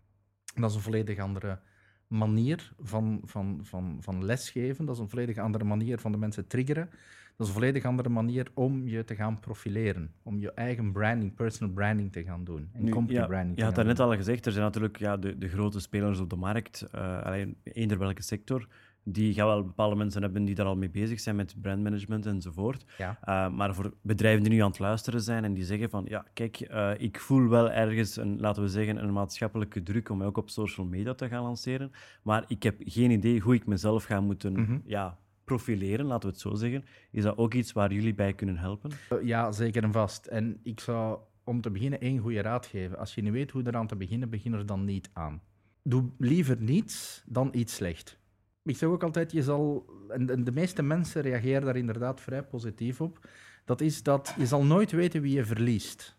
Dat 0.55 0.71
is 0.71 0.77
een 0.77 0.83
volledig 0.83 1.19
andere 1.19 1.59
manier 2.07 2.73
van, 2.81 3.21
van, 3.25 3.61
van, 3.63 3.97
van 4.01 4.25
lesgeven. 4.25 4.85
Dat 4.85 4.95
is 4.95 5.01
een 5.01 5.09
volledig 5.09 5.39
andere 5.39 5.65
manier 5.65 5.99
van 5.99 6.13
de 6.13 6.19
mensen 6.19 6.47
triggeren. 6.47 6.89
Dat 7.37 7.47
is 7.47 7.47
een 7.47 7.61
volledig 7.61 7.85
andere 7.85 8.09
manier 8.09 8.47
om 8.55 8.89
je 8.89 9.05
te 9.05 9.15
gaan 9.15 9.41
profileren. 9.41 10.13
Om 10.23 10.39
je 10.39 10.53
eigen 10.53 10.93
branding, 10.93 11.35
personal 11.35 11.75
branding 11.75 12.13
te 12.13 12.25
gaan 12.25 12.45
doen. 12.45 12.69
En 12.73 12.85
Nu, 12.85 12.91
company 12.91 13.19
ja, 13.19 13.27
branding 13.27 13.59
Je 13.59 13.65
had 13.65 13.75
daarnet 13.75 14.01
al 14.01 14.17
gezegd, 14.17 14.47
er 14.47 14.53
zijn 14.53 14.65
natuurlijk 14.65 14.99
ja, 14.99 15.17
de, 15.17 15.39
de 15.39 15.49
grote 15.49 15.81
spelers 15.81 16.21
op 16.21 16.31
de 16.31 16.37
markt, 16.37 16.83
eh 16.83 17.23
alleen 17.23 17.57
eender 17.63 17.99
welke 17.99 18.23
sector, 18.23 18.69
die 19.05 19.35
gaan 19.35 19.47
wel 19.47 19.65
bepaalde 19.65 19.97
mensen 19.97 20.23
hebben 20.23 20.45
die 20.45 20.55
daar 20.55 20.67
al 20.67 20.77
mee 20.77 20.91
bezig 20.91 21.21
zijn 21.21 21.37
met 21.37 21.55
brandmanagement 21.61 22.27
enzovoort. 22.27 22.85
Ja. 22.99 23.19
Uh, 23.25 23.57
maar 23.57 23.75
voor 23.75 23.93
bedrijven 24.03 24.43
die 24.43 24.53
nu 24.53 24.59
aan 24.61 24.69
het 24.71 24.79
luisteren 24.79 25.21
zijn 25.21 25.45
en 25.45 25.55
die 25.55 25.65
zeggen 25.65 25.91
van, 25.91 26.05
ja, 26.09 26.25
kijk, 26.33 26.69
uh, 26.71 26.91
ik 26.99 27.21
voel 27.21 27.49
wel 27.49 27.71
ergens, 27.71 28.17
een, 28.17 28.41
laten 28.41 28.63
we 28.63 28.69
zeggen, 28.69 29.03
een 29.03 29.13
maatschappelijke 29.13 29.83
druk 29.83 30.09
om 30.09 30.19
mij 30.19 30.27
ook 30.27 30.37
op 30.37 30.51
social 30.51 30.87
media 30.87 31.15
te 31.15 31.29
gaan 31.29 31.43
lanceren, 31.43 31.93
maar 32.23 32.45
ik 32.47 32.63
heb 32.63 32.77
geen 32.85 33.11
idee 33.11 33.41
hoe 33.41 33.55
ik 33.55 33.67
mezelf 33.67 34.05
ga 34.05 34.21
moeten 34.21 34.53
Mhm. 34.53 34.79
ja, 34.85 35.19
profileren, 35.45 36.07
laten 36.07 36.29
we 36.29 36.35
het 36.35 36.43
zo 36.43 36.55
zeggen. 36.55 36.85
Is 37.11 37.23
dat 37.23 37.37
ook 37.37 37.55
iets 37.55 37.73
waar 37.73 37.93
jullie 37.93 38.15
bij 38.15 38.33
kunnen 38.33 38.57
helpen? 38.57 38.91
Eh, 39.09 39.19
Ja, 39.23 39.53
zeker 39.53 39.83
en 39.83 39.93
vast. 39.93 40.27
En 40.27 40.61
ik 40.63 40.81
zou 40.81 41.19
om 41.45 41.61
te 41.61 41.71
beginnen 41.71 42.01
één 42.01 42.19
goede 42.19 42.41
raad 42.43 42.67
geven. 42.67 42.99
Als 42.99 43.15
je 43.15 43.23
niet 43.23 43.33
weet 43.33 43.51
hoe 43.51 43.63
eraan 43.67 43.87
te 43.87 43.97
beginnen, 43.97 44.31
begin 44.31 44.53
er 44.53 44.67
dan 44.67 44.85
niet 44.85 45.11
aan. 45.13 45.41
Doe 45.83 46.05
liever 46.19 46.57
niets 46.61 47.23
dan 47.27 47.49
iets 47.53 47.75
slecht. 47.75 48.21
Ik 48.65 48.77
zeg 48.77 48.89
ook 48.89 49.03
altijd, 49.03 49.33
je 49.33 49.43
zal, 49.43 49.87
en 50.09 50.45
de 50.45 50.53
meeste 50.53 50.83
mensen 50.83 51.23
reageren 51.23 51.63
daar 51.63 51.77
inderdaad 51.77 52.21
vrij 52.21 52.43
positief 52.43 53.01
op, 53.01 53.29
dat 53.65 53.81
is 53.81 54.03
dat 54.03 54.35
je 54.39 54.47
zal 54.47 54.65
nooit 54.65 54.91
weten 54.91 55.23
wie 55.23 55.35
je 55.35 55.45
verliest. 55.45 56.17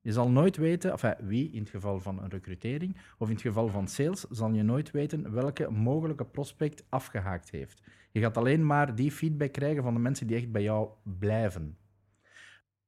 Je 0.00 0.12
zal 0.12 0.30
nooit 0.30 0.56
weten, 0.56 0.90
enfin, 0.90 1.14
wie 1.20 1.50
in 1.50 1.60
het 1.60 1.70
geval 1.70 2.00
van 2.00 2.22
een 2.22 2.30
recrutering 2.30 2.96
of 3.18 3.28
in 3.28 3.34
het 3.34 3.42
geval 3.42 3.68
van 3.68 3.88
sales, 3.88 4.20
zal 4.30 4.52
je 4.52 4.62
nooit 4.62 4.90
weten 4.90 5.32
welke 5.32 5.70
mogelijke 5.70 6.24
prospect 6.24 6.84
afgehaakt 6.88 7.50
heeft. 7.50 7.82
Je 8.12 8.20
gaat 8.20 8.36
alleen 8.36 8.66
maar 8.66 8.94
die 8.94 9.12
feedback 9.12 9.52
krijgen 9.52 9.82
van 9.82 9.94
de 9.94 10.00
mensen 10.00 10.26
die 10.26 10.36
echt 10.36 10.52
bij 10.52 10.62
jou 10.62 10.88
blijven. 11.02 11.76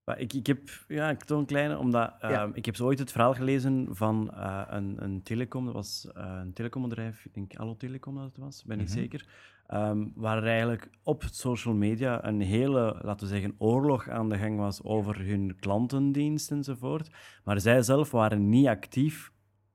Maar 0.08 0.20
Ik, 0.20 0.32
ik 0.32 0.46
heb, 0.46 0.58
ja, 0.88 1.10
ik 1.10 1.24
toon 1.24 1.38
een 1.38 1.46
kleine, 1.46 1.78
omdat 1.78 2.14
Ja. 2.20 2.28
ehm, 2.42 2.50
ik 2.54 2.64
heb 2.64 2.76
zo 2.76 2.84
ooit 2.84 2.98
het 2.98 3.12
verhaal 3.12 3.34
gelezen 3.34 3.86
van 3.90 4.30
eh, 4.34 4.62
een, 4.68 4.96
een 5.04 5.22
telecom, 5.22 5.64
dat 5.64 5.74
was 5.74 6.10
eh, 6.14 6.38
een 6.40 6.52
telecombedrijf, 6.52 7.24
ik 7.24 7.34
denk 7.34 7.56
Allo 7.56 7.76
Telecom 7.76 8.14
dat 8.14 8.24
het 8.24 8.36
was, 8.36 8.64
ben 8.64 8.78
niet 8.78 8.88
Mhm. 8.88 8.96
zeker, 8.98 9.26
ehm, 9.66 10.06
waar 10.14 10.36
er 10.36 10.46
eigenlijk 10.48 10.90
op 11.02 11.24
social 11.30 11.74
media 11.74 12.24
een 12.26 12.40
hele, 12.40 12.98
laten 13.02 13.26
we 13.26 13.32
zeggen, 13.32 13.54
oorlog 13.58 14.08
aan 14.08 14.28
de 14.28 14.38
gang 14.38 14.58
was 14.58 14.82
over 14.82 15.18
hun 15.26 15.56
klantendienst 15.60 16.50
enzovoort. 16.50 17.10
Maar 17.44 17.60
zij 17.60 17.82
zelf 17.82 18.10
waren 18.10 18.48
niet 18.48 18.66
actief 18.66 19.32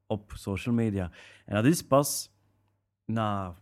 op 0.08 0.32
social 0.36 0.75
media. 0.75 1.12
En 1.46 1.56
dat 1.56 1.66
is 1.66 1.82
pas 1.88 2.32
na... 3.06 3.54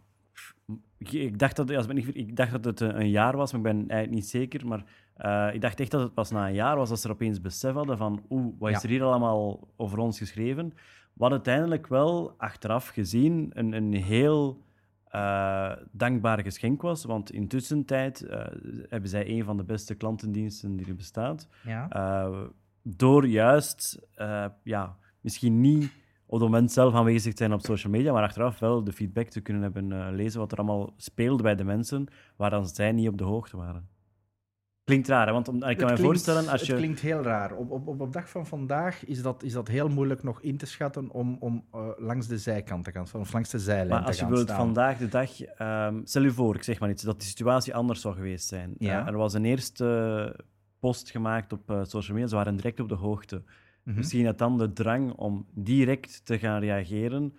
Ik, 0.97 1.11
ik 1.11 1.39
dacht 1.39 1.55
dat, 1.55 1.71
als 1.75 1.87
ik, 1.87 2.05
ik 2.07 2.35
dacht 2.35 2.51
dat 2.51 2.65
het 2.65 2.79
een 2.81 3.09
jaar 3.09 3.37
was, 3.37 3.51
maar 3.51 3.59
ik 3.61 3.67
ben 3.67 3.77
eigenlijk 3.89 4.11
niet 4.21 4.29
zeker. 4.29 4.67
Maar 4.67 4.83
eh, 5.21 5.53
ik 5.53 5.61
dacht 5.61 5.79
echt 5.79 5.91
dat 5.91 6.01
het 6.01 6.13
pas 6.13 6.31
na 6.31 6.47
een 6.47 6.53
jaar 6.53 6.75
was 6.77 6.89
dat 6.89 6.99
ze 6.99 7.07
er 7.07 7.13
opeens 7.13 7.41
besef 7.41 7.73
hadden 7.73 7.97
van 7.97 8.23
oeh, 8.29 8.53
wat 8.59 8.69
is 8.69 8.75
Ja. 8.75 8.83
er 8.83 8.89
hier 8.89 9.03
allemaal 9.03 9.67
over 9.75 9.97
ons 9.97 10.17
geschreven? 10.17 10.73
Wat 11.13 11.31
uiteindelijk 11.31 11.87
wel, 11.87 12.33
achteraf 12.37 12.87
gezien, 12.87 13.49
een, 13.53 13.73
een 13.73 13.93
heel 13.93 14.63
eh, 15.05 15.71
dankbaar 15.91 16.41
geschenk 16.41 16.81
was. 16.81 17.03
Want 17.05 17.31
intussen 17.31 17.85
tijd 17.85 18.21
eh, 18.21 18.45
hebben 18.89 19.09
zij 19.09 19.29
een 19.29 19.43
van 19.43 19.57
de 19.57 19.63
beste 19.63 19.95
klantendiensten 19.95 20.75
die 20.75 20.87
er 20.87 20.95
bestaat. 20.95 21.47
Ja. 21.63 22.27
Door 22.83 23.27
juist, 23.27 23.99
ja, 24.63 24.97
misschien 25.21 25.61
niet 25.61 25.91
op 26.25 26.39
het 26.39 26.49
moment 26.49 26.71
zelf 26.71 26.93
aanwezig 26.93 27.31
te 27.31 27.37
zijn 27.37 27.53
op 27.53 27.61
social 27.65 27.91
media, 27.93 28.11
maar 28.13 28.23
achteraf 28.23 28.59
wel 28.59 28.83
de 28.83 28.91
feedback 28.91 29.27
te 29.27 29.41
kunnen 29.41 29.61
hebben 29.61 30.15
lezen 30.15 30.39
wat 30.39 30.51
er 30.51 30.57
allemaal 30.57 30.93
speelde 30.97 31.43
bij 31.43 31.55
de 31.55 31.63
mensen, 31.63 32.07
waar 32.35 32.49
dan 32.49 32.67
zij 32.67 32.91
niet 32.91 33.07
op 33.07 33.17
de 33.17 33.23
hoogte 33.23 33.57
waren. 33.57 33.87
Klinkt 34.91 35.07
raar, 35.09 35.31
want 35.31 35.47
om- 35.47 35.55
ik 35.55 35.61
kan 35.61 35.69
Het 35.69 35.77
me 35.79 35.85
klinkt- 35.85 36.01
voorstellen 36.01 36.47
als 36.47 36.59
Het 36.61 36.69
je... 36.69 36.75
klinkt 36.75 36.99
heel 36.99 37.21
raar. 37.21 37.53
Op, 37.55 37.71
op, 37.71 37.87
op, 37.87 38.01
op 38.01 38.13
dag 38.13 38.29
van 38.29 38.47
vandaag 38.47 39.05
is 39.05 39.21
dat, 39.21 39.43
is 39.43 39.53
dat 39.53 39.67
heel 39.67 39.87
moeilijk 39.89 40.23
nog 40.23 40.41
in 40.41 40.57
te 40.57 40.65
schatten 40.65 41.09
om, 41.11 41.37
om 41.39 41.65
eh, 41.71 41.87
langs 41.97 42.27
de 42.27 42.37
zijkant 42.37 42.83
te 42.83 42.91
gaan 42.91 43.07
staan, 43.07 43.21
of 43.21 43.33
langs 43.33 43.49
de 43.49 43.59
zijlijn 43.59 43.87
Maar 43.89 44.01
te 44.01 44.05
als 44.07 44.15
je 44.15 44.21
gaan 44.21 44.31
wilt 44.31 44.43
staan. 44.47 44.57
vandaag 44.57 44.97
de 44.97 45.07
dag, 45.07 45.41
ehm, 45.41 45.99
stel 46.03 46.21
je 46.23 46.31
voor, 46.31 46.55
ik 46.55 46.63
zeg 46.63 46.79
maar 46.79 46.89
iets, 46.89 47.03
dat 47.03 47.19
de 47.19 47.25
situatie 47.25 47.75
anders 47.75 48.01
zou 48.01 48.15
geweest 48.15 48.47
zijn. 48.47 48.73
Ja. 48.77 49.01
Eh, 49.01 49.07
er 49.07 49.17
was 49.17 49.33
een 49.33 49.45
eerste 49.45 50.35
post 50.79 51.09
gemaakt 51.11 51.53
op 51.53 51.69
eh, 51.69 51.79
social 51.83 52.13
media, 52.13 52.27
ze 52.29 52.35
waren 52.35 52.55
direct 52.55 52.79
op 52.79 52.89
de 52.89 52.95
hoogte. 52.95 53.43
Mhm. 53.83 53.97
Misschien 53.97 54.25
had 54.25 54.37
dan 54.37 54.57
de 54.57 54.73
drang 54.73 55.13
om 55.13 55.45
direct 55.53 56.25
te 56.25 56.39
gaan 56.39 56.59
reageren, 56.59 57.33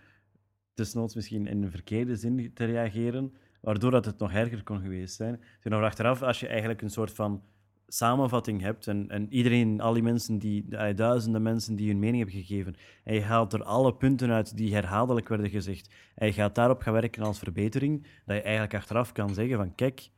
desnoods 0.74 1.14
misschien 1.14 1.46
in 1.46 1.62
een 1.62 1.70
verkeerde 1.70 2.16
zin 2.16 2.50
te 2.54 2.64
reageren, 2.64 3.34
waardoor 3.62 3.90
dat 3.90 4.04
het 4.04 4.18
nog 4.18 4.32
erger 4.32 4.62
kon 4.62 4.80
geweest 4.80 5.14
zijn. 5.14 5.40
Dus 5.60 5.72
achteraf, 5.72 6.22
als 6.22 6.40
je 6.40 6.46
eigenlijk 6.46 6.82
een 6.82 6.90
soort 6.90 7.12
van 7.12 7.42
samenvatting 7.86 8.60
hebt 8.60 8.86
en, 8.86 9.08
en 9.08 9.32
iedereen, 9.32 9.80
al 9.80 9.92
die 9.92 10.02
mensen, 10.02 10.38
die, 10.38 10.68
duizenden 10.94 11.42
mensen 11.42 11.76
die 11.76 11.88
hun 11.88 11.98
mening 11.98 12.16
hebben 12.16 12.44
gegeven, 12.44 12.74
en 13.04 13.14
je 13.14 13.22
haalt 13.22 13.52
er 13.52 13.62
alle 13.62 13.94
punten 13.94 14.30
uit 14.30 14.56
die 14.56 14.74
herhaaldelijk 14.74 15.28
werden 15.28 15.50
gezegd, 15.50 15.94
en 16.14 16.26
je 16.26 16.32
gaat 16.32 16.54
daarop 16.54 16.82
gaan 16.82 16.92
werken 16.92 17.22
als 17.22 17.38
verbetering, 17.38 18.02
dat 18.02 18.36
je 18.36 18.42
eigenlijk 18.42 18.74
achteraf 18.74 19.12
kan 19.12 19.34
zeggen 19.34 19.56
van 19.56 19.74
kijk, 19.74 20.10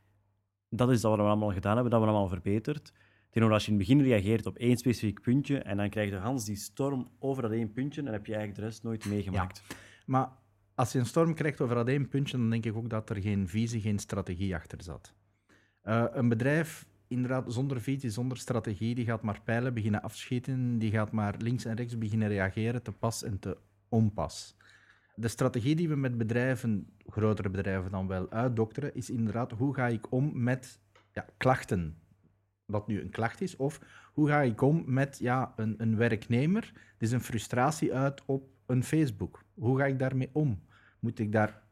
dat 0.69 0.91
is 0.91 1.03
wat 1.03 1.17
we 1.17 1.23
allemaal 1.23 1.53
gedaan 1.53 1.75
hebben, 1.75 1.91
dat 1.91 2.01
we 2.01 2.07
allemaal 2.07 2.29
verbeterd. 2.29 2.93
Tegenover 3.31 3.55
als 3.55 3.67
je 3.67 3.73
in 3.73 3.79
het 3.79 3.87
begin 3.87 4.03
reageert 4.03 4.47
op 4.47 4.57
één 4.57 4.77
specifiek 4.77 5.21
puntje 5.21 5.59
en 5.59 5.77
dan 5.77 5.89
krijg 5.89 6.11
je 6.11 6.17
Hans 6.17 6.45
die 6.45 6.57
storm 6.57 7.09
over 7.19 7.43
dat 7.43 7.51
één 7.51 7.73
puntje 7.73 8.03
en 8.03 8.13
heb 8.13 8.27
je 8.27 8.35
eigenlijk 8.35 8.61
de 8.61 8.67
rest 8.67 8.83
nooit 8.83 9.07
meegemaakt. 9.07 9.63
Maar 10.07 10.29
als 10.75 10.93
je 10.93 10.99
een 10.99 11.07
storm 11.07 11.35
krijgt 11.35 11.61
over 11.61 11.75
dat 11.75 11.89
één 11.89 12.09
puntje, 12.09 12.37
dan 12.37 12.51
denk 12.51 12.65
ik 12.65 12.77
ook 12.77 12.91
dat 12.91 13.11
er 13.11 13.21
geen 13.21 13.49
visie, 13.49 13.81
geen 13.81 13.99
strategie 13.99 14.55
achter 14.55 14.83
zat. 14.83 15.15
Eh, 15.83 16.05
een 16.11 16.29
bedrijf, 16.29 16.87
inderdaad, 17.09 17.53
zonder 17.53 17.81
visie, 17.81 18.11
zonder 18.11 18.39
strategie, 18.39 18.95
die 18.95 19.05
gaat 19.05 19.23
maar 19.23 19.41
pijlen 19.45 19.75
beginnen 19.75 20.03
afschieten, 20.03 20.79
die 20.79 20.91
gaat 20.91 21.13
maar 21.13 21.35
links 21.39 21.65
en 21.65 21.77
rechts 21.77 21.99
beginnen 21.99 22.29
reageren, 22.29 22.83
te 22.83 22.93
pas 22.93 23.23
en 23.23 23.39
te 23.39 23.57
onpas. 23.89 24.57
De 25.15 25.29
strategie 25.29 25.77
die 25.77 25.89
we 25.89 25.97
met 25.97 26.19
bedrijven, 26.19 26.87
grotere 27.07 27.51
bedrijven 27.51 27.91
dan 27.91 28.07
wel, 28.07 28.31
uitdokteren, 28.31 28.95
is 28.95 29.11
inderdaad 29.11 29.51
hoe 29.51 29.75
ga 29.75 29.87
ik 29.87 30.13
om 30.13 30.43
met 30.43 30.81
ja, 31.13 31.27
klachten. 31.37 31.99
Wat 32.65 32.87
nu 32.87 33.01
een 33.01 33.11
klacht 33.11 33.41
is, 33.41 33.57
of 33.57 33.81
hoe 34.13 34.29
ga 34.29 34.43
ik 34.43 34.61
om 34.61 34.83
met 34.87 35.19
ja, 35.19 35.53
een, 35.57 35.75
een 35.79 35.97
werknemer, 35.97 36.73
die 36.99 37.09
zijn 37.09 37.21
frustratie 37.21 37.95
uit 37.95 38.23
op 38.25 38.54
een 38.67 38.85
Facebook. 38.85 39.45
Hoe 39.55 39.79
ga 39.79 39.85
ik 39.85 39.99
daarmee 39.99 40.31
om? 40.33 40.63
Moet 40.99 41.19
ik 41.19 41.33
daar 41.33 41.63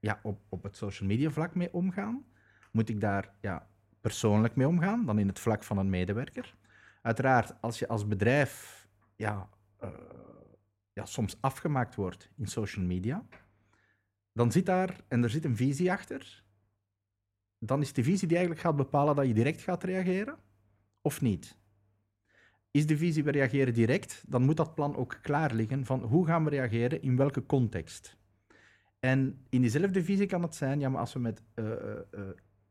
ja, 0.00 0.20
op, 0.22 0.40
op 0.48 0.62
het 0.62 0.76
social 0.76 1.08
media 1.08 1.30
vlak 1.30 1.54
mee 1.54 1.72
omgaan? 1.72 2.24
Moet 2.72 2.88
ik 2.88 3.00
daar 3.00 3.34
ja, 3.40 3.68
persoonlijk 4.00 4.56
mee 4.56 4.68
omgaan, 4.68 5.06
dan 5.06 5.18
in 5.18 5.28
het 5.28 5.38
vlak 5.38 5.64
van 5.64 5.78
een 5.78 5.90
medewerker? 5.90 6.56
Uiteraard, 7.02 7.54
als 7.60 7.78
je 7.78 7.88
als 7.88 8.06
bedrijf 8.06 8.86
ja, 9.16 9.48
eh, 9.78 9.88
ja, 10.92 11.04
soms 11.04 11.36
afgemaakt 11.40 11.94
wordt 11.94 12.30
in 12.36 12.46
social 12.46 12.84
media, 12.84 13.26
dan 14.32 14.52
zit 14.52 14.66
daar, 14.66 15.00
en 15.08 15.22
er 15.22 15.30
zit 15.30 15.44
een 15.44 15.56
visie 15.56 15.92
achter, 15.92 16.44
dan 17.58 17.80
is 17.80 17.92
de 17.92 18.02
visie 18.02 18.28
die 18.28 18.36
eigenlijk 18.36 18.66
gaat 18.66 18.76
bepalen 18.76 19.16
dat 19.16 19.26
je 19.26 19.34
direct 19.34 19.60
gaat 19.60 19.84
reageren, 19.84 20.38
of 21.00 21.20
niet. 21.20 21.58
Is 22.78 22.86
de 22.86 22.96
visie 22.96 23.24
we 23.24 23.30
reageren 23.30 23.74
direct, 23.74 24.24
dan 24.26 24.42
moet 24.42 24.56
dat 24.56 24.74
plan 24.74 24.96
ook 24.96 25.18
klaar 25.22 25.54
liggen 25.54 25.84
van 25.84 26.02
hoe 26.02 26.26
gaan 26.26 26.44
we 26.44 26.50
reageren, 26.50 27.02
in 27.02 27.16
welke 27.16 27.46
context. 27.46 28.16
En 28.98 29.46
in 29.48 29.60
diezelfde 29.60 30.04
visie 30.04 30.26
kan 30.26 30.42
het 30.42 30.54
zijn, 30.54 30.80
ja, 30.80 30.88
maar 30.88 31.00
als 31.00 31.12
we 31.12 31.18
met 31.18 31.42
eh, 31.54 31.72
eh, 31.72 31.98
eh, 32.10 32.20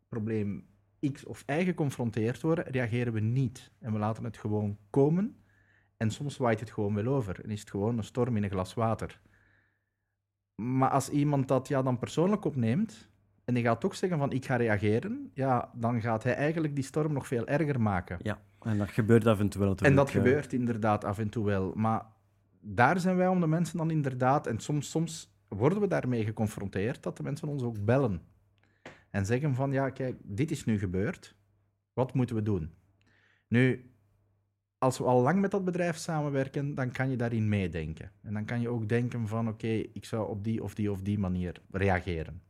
probleem 0.07 0.67
X 1.11 1.25
of 1.25 1.43
Y 1.47 1.63
geconfronteerd 1.63 2.41
worden, 2.41 2.65
reageren 2.65 3.13
we 3.13 3.19
niet. 3.19 3.71
En 3.79 3.91
we 3.93 3.99
laten 3.99 4.23
het 4.23 4.37
gewoon 4.37 4.77
komen. 4.89 5.35
En 5.97 6.11
soms 6.11 6.37
waait 6.37 6.59
het 6.59 6.71
gewoon 6.71 6.93
wel 6.93 7.07
over. 7.07 7.43
En 7.43 7.49
is 7.49 7.59
het 7.59 7.69
gewoon 7.69 7.97
een 7.97 8.03
storm 8.03 8.37
in 8.37 8.43
een 8.43 8.49
glas 8.49 8.73
water. 8.73 9.21
Maar 10.55 10.89
als 10.89 11.09
iemand 11.09 11.47
dat 11.47 11.67
ja, 11.67 11.81
dan 11.81 11.99
persoonlijk 11.99 12.45
opneemt, 12.45 13.09
en 13.43 13.53
die 13.53 13.63
gaat 13.63 13.81
toch 13.81 13.95
zeggen 13.95 14.19
van 14.19 14.31
ik 14.31 14.45
ga 14.45 14.55
reageren, 14.55 15.31
ja, 15.33 15.71
dan 15.73 16.01
gaat 16.01 16.23
hij 16.23 16.33
eigenlijk 16.33 16.75
die 16.75 16.83
storm 16.83 17.13
nog 17.13 17.27
veel 17.27 17.47
erger 17.47 17.81
maken. 17.81 18.17
Ja, 18.21 18.41
en 18.67 18.77
dat 18.77 18.89
gebeurt 18.89 19.27
af 19.27 19.39
en 19.39 19.49
toe 19.49 19.61
wel 19.61 19.75
En 19.75 19.95
dat 19.95 20.09
gebeurt 20.09 20.53
inderdaad 20.53 21.03
af 21.03 21.19
en 21.19 21.29
toe 21.29 21.45
wel. 21.45 21.73
Maar 21.75 22.05
daar 22.59 22.99
zijn 22.99 23.15
wij 23.15 23.27
om 23.27 23.39
de 23.39 23.47
mensen 23.47 23.77
dan 23.77 23.91
inderdaad, 23.91 24.47
en 24.47 24.59
soms, 24.59 24.89
soms 24.89 25.35
worden 25.47 25.79
we 25.79 25.87
daarmee 25.87 26.25
geconfronteerd, 26.25 27.03
dat 27.03 27.17
de 27.17 27.23
mensen 27.23 27.47
ons 27.47 27.63
ook 27.63 27.85
bellen. 27.85 28.21
En 29.09 29.25
zeggen 29.25 29.55
van, 29.55 29.71
ja, 29.71 29.89
kijk, 29.89 30.15
dit 30.23 30.51
is 30.51 30.65
nu 30.65 30.79
gebeurd. 30.79 31.35
Wat 31.93 32.13
moeten 32.13 32.35
we 32.35 32.41
doen? 32.41 32.71
Nu, 33.47 33.91
als 34.77 34.97
we 34.97 35.03
al 35.03 35.21
lang 35.21 35.39
met 35.39 35.51
dat 35.51 35.65
bedrijf 35.65 35.97
samenwerken, 35.97 36.75
dan 36.75 36.91
kan 36.91 37.09
je 37.09 37.15
daarin 37.15 37.49
meedenken. 37.49 38.11
En 38.21 38.33
dan 38.33 38.45
kan 38.45 38.61
je 38.61 38.69
ook 38.69 38.89
denken 38.89 39.27
van, 39.27 39.47
oké, 39.47 39.67
ik 39.67 40.05
zou 40.05 40.29
op 40.29 40.43
die 40.43 40.63
of 40.63 40.73
die 40.73 40.91
of 40.91 41.01
die 41.01 41.19
manier 41.19 41.61
reageren. 41.71 42.41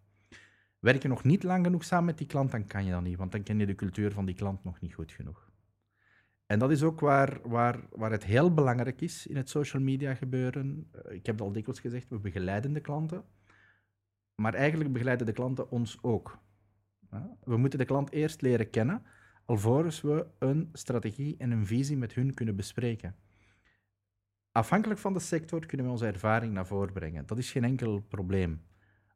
Werk 0.80 1.02
je 1.02 1.08
nog 1.08 1.24
niet 1.24 1.44
lang 1.44 1.66
genoeg 1.66 1.84
samen 1.84 2.06
met 2.06 2.18
die 2.18 2.28
klant, 2.28 2.52
dan 2.52 2.66
kan 2.66 2.86
je 2.86 2.92
dat 2.92 3.02
niet, 3.02 3.18
want 3.18 3.32
dan 3.32 3.44
ken 3.44 3.60
je 3.60 3.66
de 3.66 3.76
cultuur 3.76 4.12
van 4.12 4.26
die 4.26 4.36
klant 4.36 4.64
nog 4.64 4.82
niet 4.82 4.94
goed 4.94 5.12
genoeg. 5.12 5.47
En 6.48 6.60
dat 6.60 6.72
is 6.72 6.84
ook 6.84 7.00
waar, 7.00 7.50
waar, 7.50 7.80
waar 7.92 8.12
het 8.12 8.24
heel 8.24 8.54
belangrijk 8.54 9.02
is 9.02 9.28
in 9.28 9.36
het 9.36 9.50
social 9.50 9.82
media 9.82 10.16
gebeuren. 10.16 10.90
Eh, 10.92 11.16
Ik 11.16 11.26
heb 11.26 11.36
het 11.36 11.48
al 11.48 11.52
dikwijls 11.52 11.80
gezegd, 11.80 12.10
we 12.10 12.20
begeleiden 12.20 12.74
de 12.74 12.80
klanten. 12.80 13.24
Maar 14.36 14.54
eigenlijk 14.54 14.94
begeleiden 14.94 15.26
de 15.26 15.34
klanten 15.34 15.72
ons 15.72 15.98
ook. 16.02 16.40
We 17.44 17.58
moeten 17.58 17.80
de 17.80 17.86
klant 17.86 18.12
eerst 18.12 18.42
leren 18.42 18.70
kennen, 18.70 19.04
alvorens 19.46 20.02
we 20.02 20.28
een 20.40 20.70
strategie 20.74 21.36
en 21.38 21.52
een 21.52 21.66
visie 21.66 21.98
met 21.98 22.14
hun 22.14 22.34
kunnen 22.34 22.56
bespreken. 22.56 23.16
Afhankelijk 24.52 25.00
van 25.00 25.14
de 25.14 25.20
sector 25.20 25.66
kunnen 25.66 25.86
we 25.86 25.92
onze 25.92 26.06
ervaring 26.06 26.54
naar 26.54 26.68
voren 26.68 26.94
brengen. 26.94 27.26
Dat 27.26 27.38
is 27.38 27.52
geen 27.52 27.64
enkel 27.64 28.00
probleem. 28.00 28.62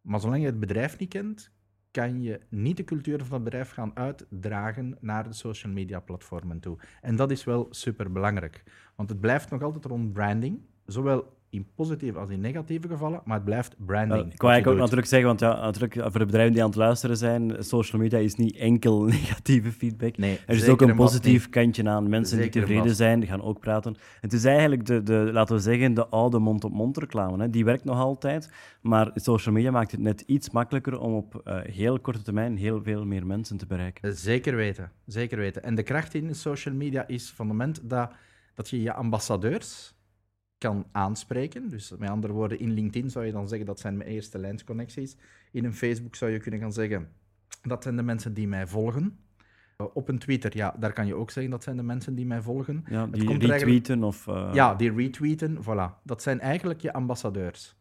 Maar 0.02 0.20
zolang 0.20 0.42
je 0.42 0.48
het 0.48 0.60
bedrijf 0.60 1.00
niet 1.00 1.10
kent, 1.10 1.52
kan 1.92 2.22
je 2.22 2.40
niet 2.50 2.78
de 2.78 2.84
cultuur 2.84 3.24
van 3.26 3.34
het 3.34 3.44
bedrijf 3.44 3.72
gaan 3.72 3.96
uitdragen 3.96 4.98
naar 5.00 5.24
de 5.24 5.34
social 5.34 5.74
media 5.74 6.00
platformen 6.00 6.60
toe. 6.60 6.78
En 7.02 7.16
dat 7.16 7.32
is 7.32 7.44
wel 7.44 7.68
super 7.70 8.12
belangrijk. 8.12 8.64
Want 8.96 9.10
het 9.10 9.20
blijft 9.20 9.50
nog 9.50 9.62
altijd 9.62 9.86
rond 9.86 10.14
branding, 10.14 10.60
zowel 10.86 11.40
in 11.52 11.68
positieve 11.76 12.20
als 12.20 12.30
in 12.30 12.40
negatieve 12.40 12.88
gevallen, 12.88 13.22
maar 13.26 13.36
het 13.36 13.46
blijft 13.46 13.76
branding. 13.86 14.24
Wat 14.24 14.34
ik 14.34 14.42
wou 14.42 14.54
eigenlijk 14.54 14.68
ook 14.68 14.84
natuurlijk 14.84 15.08
zeggen, 15.08 15.28
want 15.28 15.40
ja, 15.40 15.62
natuurlijk, 15.62 15.94
voor 15.94 16.20
de 16.20 16.26
bedrijven 16.26 16.54
die 16.54 16.62
aan 16.62 16.70
het 16.70 16.78
luisteren 16.78 17.18
zijn, 17.18 17.64
social 17.64 18.02
media 18.02 18.20
is 18.20 18.36
niet 18.36 18.56
enkel 18.56 19.04
negatieve 19.20 19.72
feedback. 19.72 20.18
Nee, 20.18 20.40
Er 20.46 20.56
is 20.56 20.70
ook 20.70 20.82
een 20.82 20.96
positief 20.96 21.50
kantje 21.50 21.90
aan. 21.90 22.10
Mensen 22.10 22.38
die 22.38 22.46
Zeker 22.46 22.62
tevreden 22.62 22.96
zijn, 22.96 23.20
die 23.20 23.30
gaan 23.30 23.42
ook 23.42 23.60
praten. 23.60 23.96
Het 24.22 24.34
is 24.34 24.44
eigenlijk 24.44 24.86
de, 24.86 25.04
de 25.04 25.30
laten 25.34 25.56
we 25.56 25.62
zeggen, 25.62 25.94
de 25.94 26.08
oude 26.08 26.40
mond-op-mond 26.40 26.98
reclame. 26.98 27.44
Hè. 27.44 27.50
Die 27.50 27.66
werkt 27.66 27.84
nog 27.84 27.98
altijd, 27.98 28.50
maar 28.82 29.12
social 29.16 29.56
media 29.56 29.72
maakt 29.72 29.92
het 29.92 30.02
net 30.02 30.22
iets 30.22 30.50
makkelijker 30.50 31.00
om 31.00 31.14
op 31.14 31.42
eh, 31.44 31.60
heel 31.62 32.00
korte 32.00 32.22
termijn 32.22 32.58
heel 32.58 32.84
veel 32.84 33.06
meer 33.06 33.26
mensen 33.26 33.58
te 33.58 33.66
bereiken. 33.66 34.16
Zeker 34.16 34.56
weten, 34.56 34.92
zeker 35.06 35.38
weten. 35.38 35.64
En 35.64 35.76
de 35.76 35.84
kracht 35.84 36.14
in 36.14 36.36
social 36.36 36.76
media 36.76 37.08
is 37.08 37.30
van 37.30 37.48
het 37.48 37.58
moment 37.58 37.90
dat, 37.90 38.12
dat 38.54 38.70
je 38.70 38.82
je 38.82 38.94
ambassadeurs 38.94 39.94
kan 40.62 40.86
aanspreken. 40.92 41.70
Dus 41.70 41.94
met 41.98 42.10
andere 42.10 42.34
woorden, 42.34 42.60
in 42.60 42.72
LinkedIn 42.74 43.10
zou 43.10 43.26
je 43.26 43.32
dan 43.32 43.48
zeggen 43.48 43.68
dat 43.68 43.80
zijn 43.80 43.98
mijn 43.98 44.10
eerste 44.10 44.38
lijnsconnecties. 44.40 45.18
In 45.52 45.66
een 45.66 45.74
Facebook 45.74 46.16
zou 46.16 46.32
je 46.32 46.40
kunnen 46.40 46.60
gaan 46.60 46.74
zeggen 46.74 47.08
dat 47.62 47.84
zijn 47.84 47.96
de 47.96 48.04
mensen 48.04 48.34
die 48.34 48.48
mij 48.48 48.68
volgen. 48.68 49.18
Uh, 49.78 49.88
Op 49.94 50.08
een 50.08 50.20
Twitter, 50.20 50.58
ja, 50.58 50.76
daar 50.80 50.94
kan 50.94 51.08
je 51.08 51.16
ook 51.16 51.32
zeggen 51.32 51.52
dat 51.52 51.64
zijn 51.64 51.76
de 51.76 51.84
mensen 51.84 52.16
die 52.16 52.26
mij 52.26 52.42
volgen. 52.42 52.84
Ja, 52.90 53.08
die 53.08 53.24
komt 53.24 53.44
retweeten 53.44 54.04
of... 54.04 54.28
eh, 54.28 54.50
Ja, 54.54 54.76
die 54.76 54.94
retweeten, 54.94 55.58
voilà. 55.64 56.04
Dat 56.04 56.22
zijn 56.22 56.40
eigenlijk 56.40 56.82
je 56.82 56.94
ambassadeurs. 56.94 57.76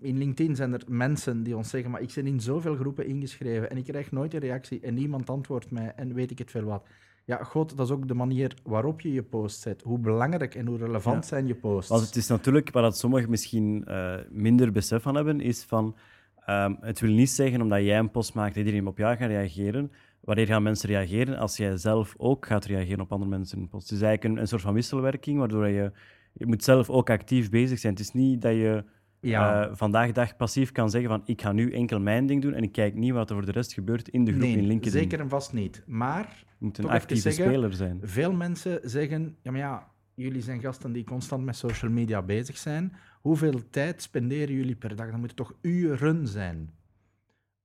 In 0.00 0.18
LinkedIn 0.18 0.56
zijn 0.56 0.72
er 0.72 0.82
mensen 0.88 1.42
die 1.42 1.56
ons 1.56 1.70
zeggen, 1.70 1.90
maar 1.90 2.00
ik 2.00 2.12
ben 2.14 2.26
in 2.26 2.40
zoveel 2.40 2.76
groepen 2.76 3.06
ingeschreven 3.06 3.70
en 3.70 3.76
ik 3.76 3.84
krijg 3.84 4.10
nooit 4.10 4.34
een 4.34 4.40
reactie 4.40 4.80
en 4.80 4.94
niemand 4.94 5.30
antwoordt 5.30 5.70
mij 5.70 5.92
en 5.96 6.14
weet 6.14 6.30
ik 6.30 6.38
het 6.38 6.50
veel 6.50 6.64
wat. 6.64 6.86
Ja, 7.28 7.42
god, 7.44 7.76
dat 7.76 7.86
is 7.86 7.92
ook 7.92 8.08
de 8.08 8.14
manier 8.14 8.54
waarop 8.62 9.00
je 9.00 9.12
je 9.12 9.22
post 9.22 9.60
zet. 9.60 9.82
Hoe 9.82 9.98
belangrijk 9.98 10.54
en 10.54 10.66
hoe 10.66 10.78
relevant 10.78 11.22
Ja. 11.22 11.28
zijn 11.28 11.46
je 11.46 11.54
posts. 11.54 11.90
Want 11.90 12.06
het 12.06 12.16
is 12.16 12.26
natuurlijk, 12.28 12.70
waar 12.72 12.82
dat 12.82 12.98
sommigen 12.98 13.30
misschien 13.30 13.84
eh, 13.84 14.14
minder 14.30 14.72
besef 14.72 15.02
van 15.02 15.14
hebben, 15.14 15.40
is 15.40 15.64
van... 15.64 15.96
ehm, 16.44 16.74
het 16.80 17.00
wil 17.00 17.10
niet 17.10 17.30
zeggen, 17.30 17.60
omdat 17.62 17.82
jij 17.82 17.98
een 17.98 18.10
post 18.10 18.34
maakt, 18.34 18.54
dat 18.54 18.64
iedereen 18.64 18.86
op 18.86 18.98
jou 18.98 19.16
gaat 19.16 19.28
reageren. 19.28 19.92
Wanneer 20.20 20.46
gaan 20.46 20.62
mensen 20.62 20.88
reageren? 20.88 21.38
Als 21.38 21.56
jij 21.56 21.76
zelf 21.76 22.14
ook 22.16 22.46
gaat 22.46 22.64
reageren 22.64 23.00
op 23.00 23.12
andere 23.12 23.30
mensen 23.30 23.58
in 23.58 23.68
post. 23.68 23.88
Het 23.88 23.98
is 23.98 24.04
eigenlijk 24.04 24.34
een, 24.34 24.40
een 24.40 24.48
soort 24.48 24.62
van 24.62 24.74
wisselwerking, 24.74 25.38
waardoor 25.38 25.68
je... 25.68 25.92
Je 26.32 26.46
moet 26.46 26.64
zelf 26.64 26.90
ook 26.90 27.10
actief 27.10 27.50
bezig 27.50 27.78
zijn. 27.78 27.92
Het 27.92 28.02
is 28.02 28.12
niet 28.12 28.42
dat 28.42 28.52
je 28.52 28.84
Ja. 29.20 29.64
eh, 29.68 29.74
vandaag 29.76 30.06
de 30.06 30.12
dag 30.12 30.36
passief 30.36 30.72
kan 30.72 30.90
zeggen 30.90 31.10
van 31.10 31.22
ik 31.24 31.42
ga 31.42 31.52
nu 31.52 31.72
enkel 31.72 32.00
mijn 32.00 32.26
ding 32.26 32.42
doen 32.42 32.52
en 32.54 32.62
ik 32.62 32.72
kijk 32.72 32.94
niet 32.94 33.12
wat 33.12 33.30
er 33.30 33.36
voor 33.36 33.44
de 33.46 33.52
rest 33.52 33.72
gebeurt 33.72 34.08
in 34.08 34.24
de 34.24 34.30
groep 34.30 34.42
nee, 34.42 34.56
in 34.56 34.66
LinkedIn. 34.66 35.00
zeker 35.00 35.20
en 35.20 35.28
vast 35.28 35.52
niet. 35.52 35.82
Maar 35.86 36.44
Je 36.58 36.64
moet 36.64 36.78
een 36.78 36.88
actieve 36.88 37.22
zeggen, 37.22 37.44
speler 37.44 37.72
zijn. 37.72 38.00
Veel 38.02 38.32
mensen 38.32 38.80
zeggen, 38.82 39.36
ja 39.42 39.50
maar 39.50 39.60
ja, 39.60 39.90
jullie 40.14 40.42
zijn 40.42 40.60
gasten 40.60 40.92
die 40.92 41.04
constant 41.04 41.44
met 41.44 41.56
social 41.56 41.90
media 41.90 42.22
bezig 42.22 42.56
zijn. 42.58 42.92
Hoeveel 43.20 43.60
tijd 43.70 44.02
spenderen 44.02 44.54
jullie 44.54 44.76
per 44.76 44.96
dag? 44.96 45.10
Dat 45.10 45.18
moeten 45.18 45.36
toch 45.36 45.52
uren 45.60 46.26
zijn? 46.28 46.70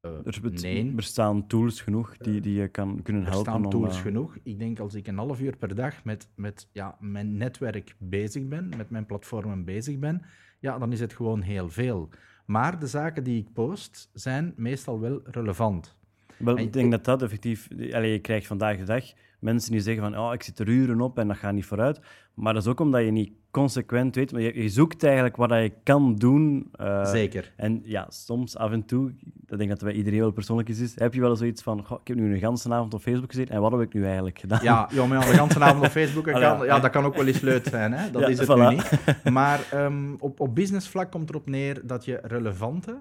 Eh, 0.02 0.12
Er, 0.26 0.40
nee, 0.62 0.92
bestaan 0.92 1.48
tools 1.48 1.82
genoeg 1.82 2.18
die, 2.18 2.42
die 2.42 2.54
je 2.54 2.68
kan, 2.68 3.02
kunnen 3.04 3.22
er 3.24 3.30
helpen. 3.30 3.52
staan 3.52 3.64
om, 3.66 3.72
tools 3.72 3.96
eh, 3.96 4.02
genoeg. 4.02 4.38
Ik 4.44 4.60
denk 4.60 4.80
als 4.80 4.94
ik 4.94 5.08
een 5.08 5.18
half 5.18 5.42
uur 5.42 5.58
per 5.58 5.76
dag 5.76 6.04
met, 6.04 6.30
met 6.36 6.68
ja, 6.72 6.98
mijn 7.00 7.38
netwerk 7.38 7.96
bezig 8.00 8.48
ben, 8.48 8.70
met 8.78 8.90
mijn 8.90 9.06
platformen 9.06 9.66
bezig 9.66 10.00
ben, 10.00 10.22
ja, 10.64 10.78
dan 10.78 10.92
is 10.92 11.00
het 11.00 11.14
gewoon 11.14 11.42
heel 11.42 11.70
veel. 11.70 12.10
Maar 12.46 12.80
de 12.80 12.88
zaken 12.88 13.24
die 13.24 13.40
ik 13.40 13.54
post 13.54 14.10
zijn 14.14 14.54
meestal 14.56 15.00
wel 15.00 15.22
relevant. 15.24 15.96
Wel, 16.38 16.58
ik 16.58 16.74
denk 16.74 16.92
dat 16.92 17.06
dat 17.06 17.22
effectief... 17.22 17.68
Je 17.78 18.20
krijgt 18.22 18.48
vandaag 18.48 18.78
de 18.78 18.84
dag 18.84 19.04
mensen 19.44 19.72
die 19.72 19.82
zeggen 19.82 20.04
van 20.04 20.18
oh, 20.20 20.34
ik 20.34 20.44
zit 20.44 20.60
er 20.60 20.68
uren 20.68 21.02
op 21.02 21.18
en 21.20 21.28
dat 21.28 21.38
gaat 21.38 21.54
niet 21.54 21.66
vooruit. 21.66 22.00
Maar 22.34 22.54
dat 22.54 22.64
is 22.64 22.70
ook 22.70 22.80
omdat 22.80 23.04
je 23.04 23.12
niet 23.12 23.32
consequent 23.52 24.16
weet. 24.16 24.32
Maar 24.32 24.42
je, 24.42 24.62
je 24.62 24.70
zoekt 24.70 25.04
eigenlijk 25.04 25.36
wat 25.36 25.50
je 25.50 25.72
kan 25.84 26.16
doen. 26.16 26.70
eh, 26.72 27.06
Zeker. 27.06 27.54
En 27.56 27.82
ja, 27.84 28.06
soms 28.10 28.58
af 28.58 28.72
en 28.72 28.86
toe, 28.86 29.10
ik 29.10 29.58
denk 29.58 29.70
dat 29.70 29.80
het 29.82 29.84
bij 29.90 29.94
iedereen 29.94 30.20
wel 30.20 30.32
persoonlijk 30.32 30.70
is, 30.70 30.80
is 30.80 31.00
heb 31.00 31.14
je 31.14 31.20
wel 31.22 31.36
zoiets 31.36 31.62
van 31.64 31.86
goh, 31.86 32.00
ik 32.02 32.08
heb 32.08 32.18
nu 32.18 32.34
een 32.34 32.40
ganse 32.40 32.74
avond 32.74 32.94
op 32.94 33.02
Facebook 33.02 33.30
gezeten 33.32 33.56
en 33.56 33.62
wat 33.62 33.72
heb 33.72 33.82
ik 33.82 33.94
nu 33.94 34.06
eigenlijk 34.06 34.40
gedaan? 34.40 34.64
Ja, 34.64 34.90
ja, 34.92 35.06
maar 35.06 35.20
de 35.20 35.26
hele 35.26 35.60
avond 35.66 35.86
op 35.86 35.92
Facebook, 35.92 36.26
ja. 36.30 36.56
kan, 36.56 36.66
ja, 36.66 36.80
dat 36.80 36.92
kan 36.92 37.06
ook 37.06 37.16
wel 37.16 37.28
eens 37.28 37.40
leuk 37.40 37.68
zijn. 37.68 37.94
Hè? 37.94 38.12
Dat 38.12 38.22
Ja, 38.22 38.28
is 38.28 38.40
het 38.40 38.48
voilà. 38.50 38.54
nu 38.54 38.68
niet. 38.70 39.32
Maar 39.32 39.68
ehm, 39.72 40.14
op, 40.20 40.40
op 40.40 40.56
businessvlak 40.56 41.12
komt 41.12 41.30
erop 41.30 41.50
neer 41.50 41.82
dat 41.88 42.06
je 42.06 42.20
relevante 42.24 43.00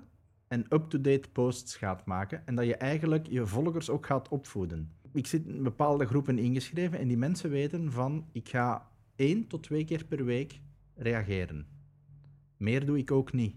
en 0.48 0.66
up-to-date 0.68 1.28
posts 1.32 1.76
gaat 1.76 2.06
maken 2.06 2.42
en 2.44 2.54
dat 2.54 2.66
je 2.66 2.76
eigenlijk 2.76 3.26
je 3.30 3.46
volgers 3.46 3.90
ook 3.90 4.06
gaat 4.06 4.28
opvoeden. 4.28 4.90
Ik 5.12 5.26
zit 5.26 5.46
in 5.46 5.62
bepaalde 5.62 6.06
groepen 6.06 6.38
ingeschreven 6.38 6.98
en 6.98 7.08
die 7.08 7.16
mensen 7.16 7.50
weten 7.50 7.92
van 7.92 8.28
ik 8.32 8.48
ga 8.48 8.90
één 9.16 9.46
tot 9.46 9.62
twee 9.62 9.84
keer 9.84 10.04
per 10.04 10.24
week 10.24 10.60
reageren. 10.94 11.66
Meer 12.56 12.86
doe 12.86 12.98
ik 12.98 13.10
ook 13.10 13.32
niet. 13.32 13.56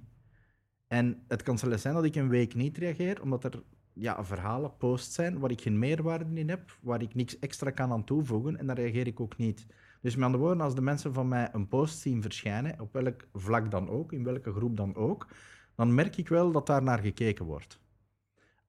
En 0.88 1.24
het 1.28 1.44
kan 1.44 1.58
zelfs 1.58 1.82
zijn 1.82 1.94
dat 1.94 2.04
ik 2.04 2.16
een 2.16 2.30
week 2.30 2.56
niet 2.56 2.78
reageer, 2.78 3.22
omdat 3.22 3.44
er 3.44 3.64
ja, 3.94 4.24
verhalen, 4.24 4.78
posts 4.78 5.14
zijn 5.14 5.40
waar 5.40 5.52
ik 5.52 5.62
geen 5.62 5.80
meerwaarde 5.80 6.40
in 6.40 6.50
heb, 6.50 6.78
waar 6.82 7.02
ik 7.02 7.16
niks 7.16 7.40
extra 7.40 7.70
kan 7.72 7.92
aan 7.92 8.04
toevoegen 8.04 8.58
en 8.58 8.68
dan 8.68 8.76
reageer 8.76 9.08
ik 9.08 9.20
ook 9.20 9.38
niet. 9.38 9.68
Dus 10.02 10.16
met 10.16 10.26
andere 10.26 10.44
woorden, 10.44 10.64
als 10.64 10.76
de 10.76 10.82
mensen 10.82 11.14
van 11.14 11.28
mij 11.28 11.50
een 11.52 11.68
post 11.68 12.00
zien 12.00 12.22
verschijnen, 12.22 12.80
op 12.80 12.94
welk 12.94 13.28
vlak 13.34 13.72
dan 13.72 13.90
ook, 13.90 14.12
in 14.12 14.24
welke 14.24 14.52
groep 14.52 14.78
dan 14.78 14.96
ook, 14.96 15.28
dan 15.76 15.94
merk 15.94 16.18
ik 16.18 16.30
wel 16.30 16.52
dat 16.52 16.68
daar 16.68 16.84
naar 16.84 17.00
gekeken 17.00 17.46
wordt. 17.46 17.80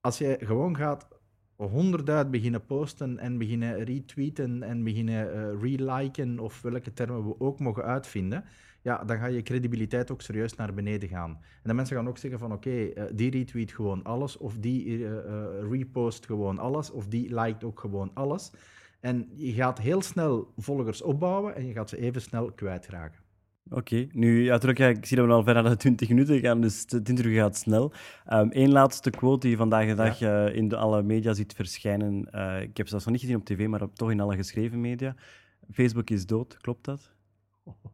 Als 0.01 0.19
jij 0.19 0.39
gewoon 0.41 0.77
gaat 0.77 1.09
honderdduizend 1.57 2.31
beginnen 2.31 2.67
posten 2.67 3.19
en 3.19 3.39
beginnen 3.39 3.85
retweeten 3.85 4.63
en 4.63 4.85
beginnen 4.85 5.33
eh 5.33 5.61
reliken 5.61 6.39
of 6.39 6.63
welke 6.63 6.93
termen 6.93 7.27
we 7.27 7.41
ook 7.41 7.59
mogen 7.59 7.85
uitvinden, 7.85 8.45
ja, 8.83 9.05
dan 9.05 9.19
ga 9.19 9.27
je 9.27 9.43
credibiliteit 9.43 10.11
ook 10.11 10.23
serieus 10.23 10.55
naar 10.55 10.75
beneden 10.75 11.09
gaan. 11.09 11.31
En 11.31 11.69
de 11.69 11.75
mensen 11.75 11.97
gaan 11.97 12.09
ook 12.09 12.19
zeggen 12.19 12.41
van 12.41 12.53
oké, 12.53 12.71
eh, 12.71 13.05
die 13.15 13.31
retweet 13.31 13.73
gewoon 13.73 14.03
alles, 14.03 14.37
of 14.37 14.57
die 14.59 15.07
eh, 15.07 15.71
repost 15.71 16.27
gewoon 16.27 16.59
alles, 16.59 16.91
of 16.91 17.07
die 17.07 17.41
liked 17.41 17.65
ook 17.65 17.81
gewoon 17.81 18.11
alles. 18.15 18.53
En 19.01 19.29
je 19.35 19.53
gaat 19.53 19.79
heel 19.79 20.03
snel 20.03 20.53
volgers 20.57 21.03
opbouwen 21.03 21.55
en 21.55 21.67
je 21.67 21.73
gaat 21.73 21.89
ze 21.89 21.97
even 21.97 22.23
snel 22.23 22.53
kwijtraken. 22.53 23.26
Oké, 23.71 24.07
nu, 24.13 24.45
ja, 24.45 24.59
terug, 24.59 24.77
ja, 24.77 24.87
ik 24.89 25.07
zie 25.07 25.17
dat 25.17 25.27
we 25.27 25.33
al 25.33 25.43
verder 25.43 25.63
naar 25.63 25.73
de 25.73 25.79
20 25.79 26.09
minuten 26.09 26.41
gaan, 26.41 26.61
dus 26.61 26.85
het 26.89 27.09
interview 27.09 27.37
gaat 27.39 27.57
snel. 27.57 27.93
Eén 28.25 28.73
laatste 28.73 29.11
quote 29.11 29.41
die 29.41 29.51
je 29.51 29.57
vandaag 29.57 29.87
de 29.87 29.95
dag 29.95 30.21
eh, 30.21 30.55
in 30.55 30.69
de 30.69 30.77
alle 30.77 31.03
media 31.03 31.33
ziet 31.33 31.55
verschijnen. 31.55 32.33
Eh, 32.33 32.61
ik 32.63 32.77
heb 32.77 32.89
zelfs 32.89 33.05
nog 33.05 33.13
niet 33.13 33.23
gezien 33.23 33.37
op 33.37 33.45
tv, 33.45 33.67
maar 33.67 33.83
op, 33.83 33.95
toch 33.95 34.11
in 34.11 34.21
alle 34.21 34.37
geschreven 34.37 34.81
media. 34.81 35.15
Facebook 35.73 36.11
is 36.11 36.27
dood, 36.27 36.57
klopt 36.57 36.85
dat? 36.85 37.13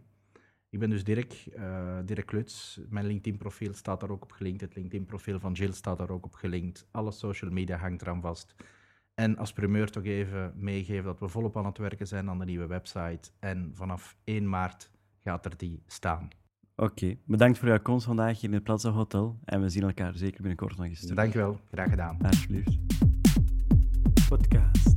Ik 0.68 0.79
ben 0.79 0.90
dus 0.90 1.05
Dirk, 1.05 1.46
uh, 1.57 1.99
Dirk 2.05 2.33
Luts. 2.33 2.81
Mijn 2.88 3.07
LinkedIn-profiel 3.07 3.75
staat 3.75 4.01
daar 4.01 4.11
ook 4.11 4.22
op 4.22 4.33
gelinkt. 4.33 4.61
Het 4.61 4.75
LinkedIn-profiel 4.75 5.40
van 5.40 5.53
Jill 5.53 5.72
staat 5.72 5.99
daar 5.99 6.11
ook 6.11 6.25
op 6.25 6.35
gelinkt. 6.35 6.88
Alle 6.90 7.12
social 7.12 7.51
media 7.51 7.77
hangt 7.77 8.03
eraan 8.03 8.20
vast. 8.20 8.55
En 9.14 9.37
als 9.37 9.53
primeur 9.53 9.90
toch 9.90 10.05
even 10.05 10.53
meegeven 10.57 11.05
dat 11.05 11.20
we 11.20 11.29
volop 11.29 11.57
aan 11.57 11.66
het 11.66 11.79
werken 11.79 12.07
zijn 12.07 12.29
aan 12.29 12.38
de 12.38 12.44
nieuwe 12.44 12.66
website. 12.66 13.31
En 13.38 13.70
vanaf 13.75 14.16
1 14.25 14.49
maart 14.49 14.90
gaat 15.22 15.44
er 15.44 15.57
die 15.57 15.83
staan. 15.87 16.29
Oké, 16.79 17.17
bedankt 17.25 17.59
voor 17.59 17.69
jouw 17.69 17.81
komst 17.81 18.07
vandaag 18.07 18.41
hier 18.41 18.49
in 18.49 18.55
het 18.55 18.62
Plaza 18.62 18.91
Hotel. 18.91 19.39
En 19.45 19.61
we 19.61 19.69
zien 19.69 19.83
elkaar 19.83 20.17
zeker 20.17 20.41
binnenkort 20.41 20.77
nog 20.77 20.87
eens 20.87 21.01
terug. 21.01 21.17
Dankjewel, 21.17 21.61
graag 21.71 21.91
gedaan. 21.91 22.19
Alsjeblieft. 22.23 22.79
Podcast. 24.29 24.96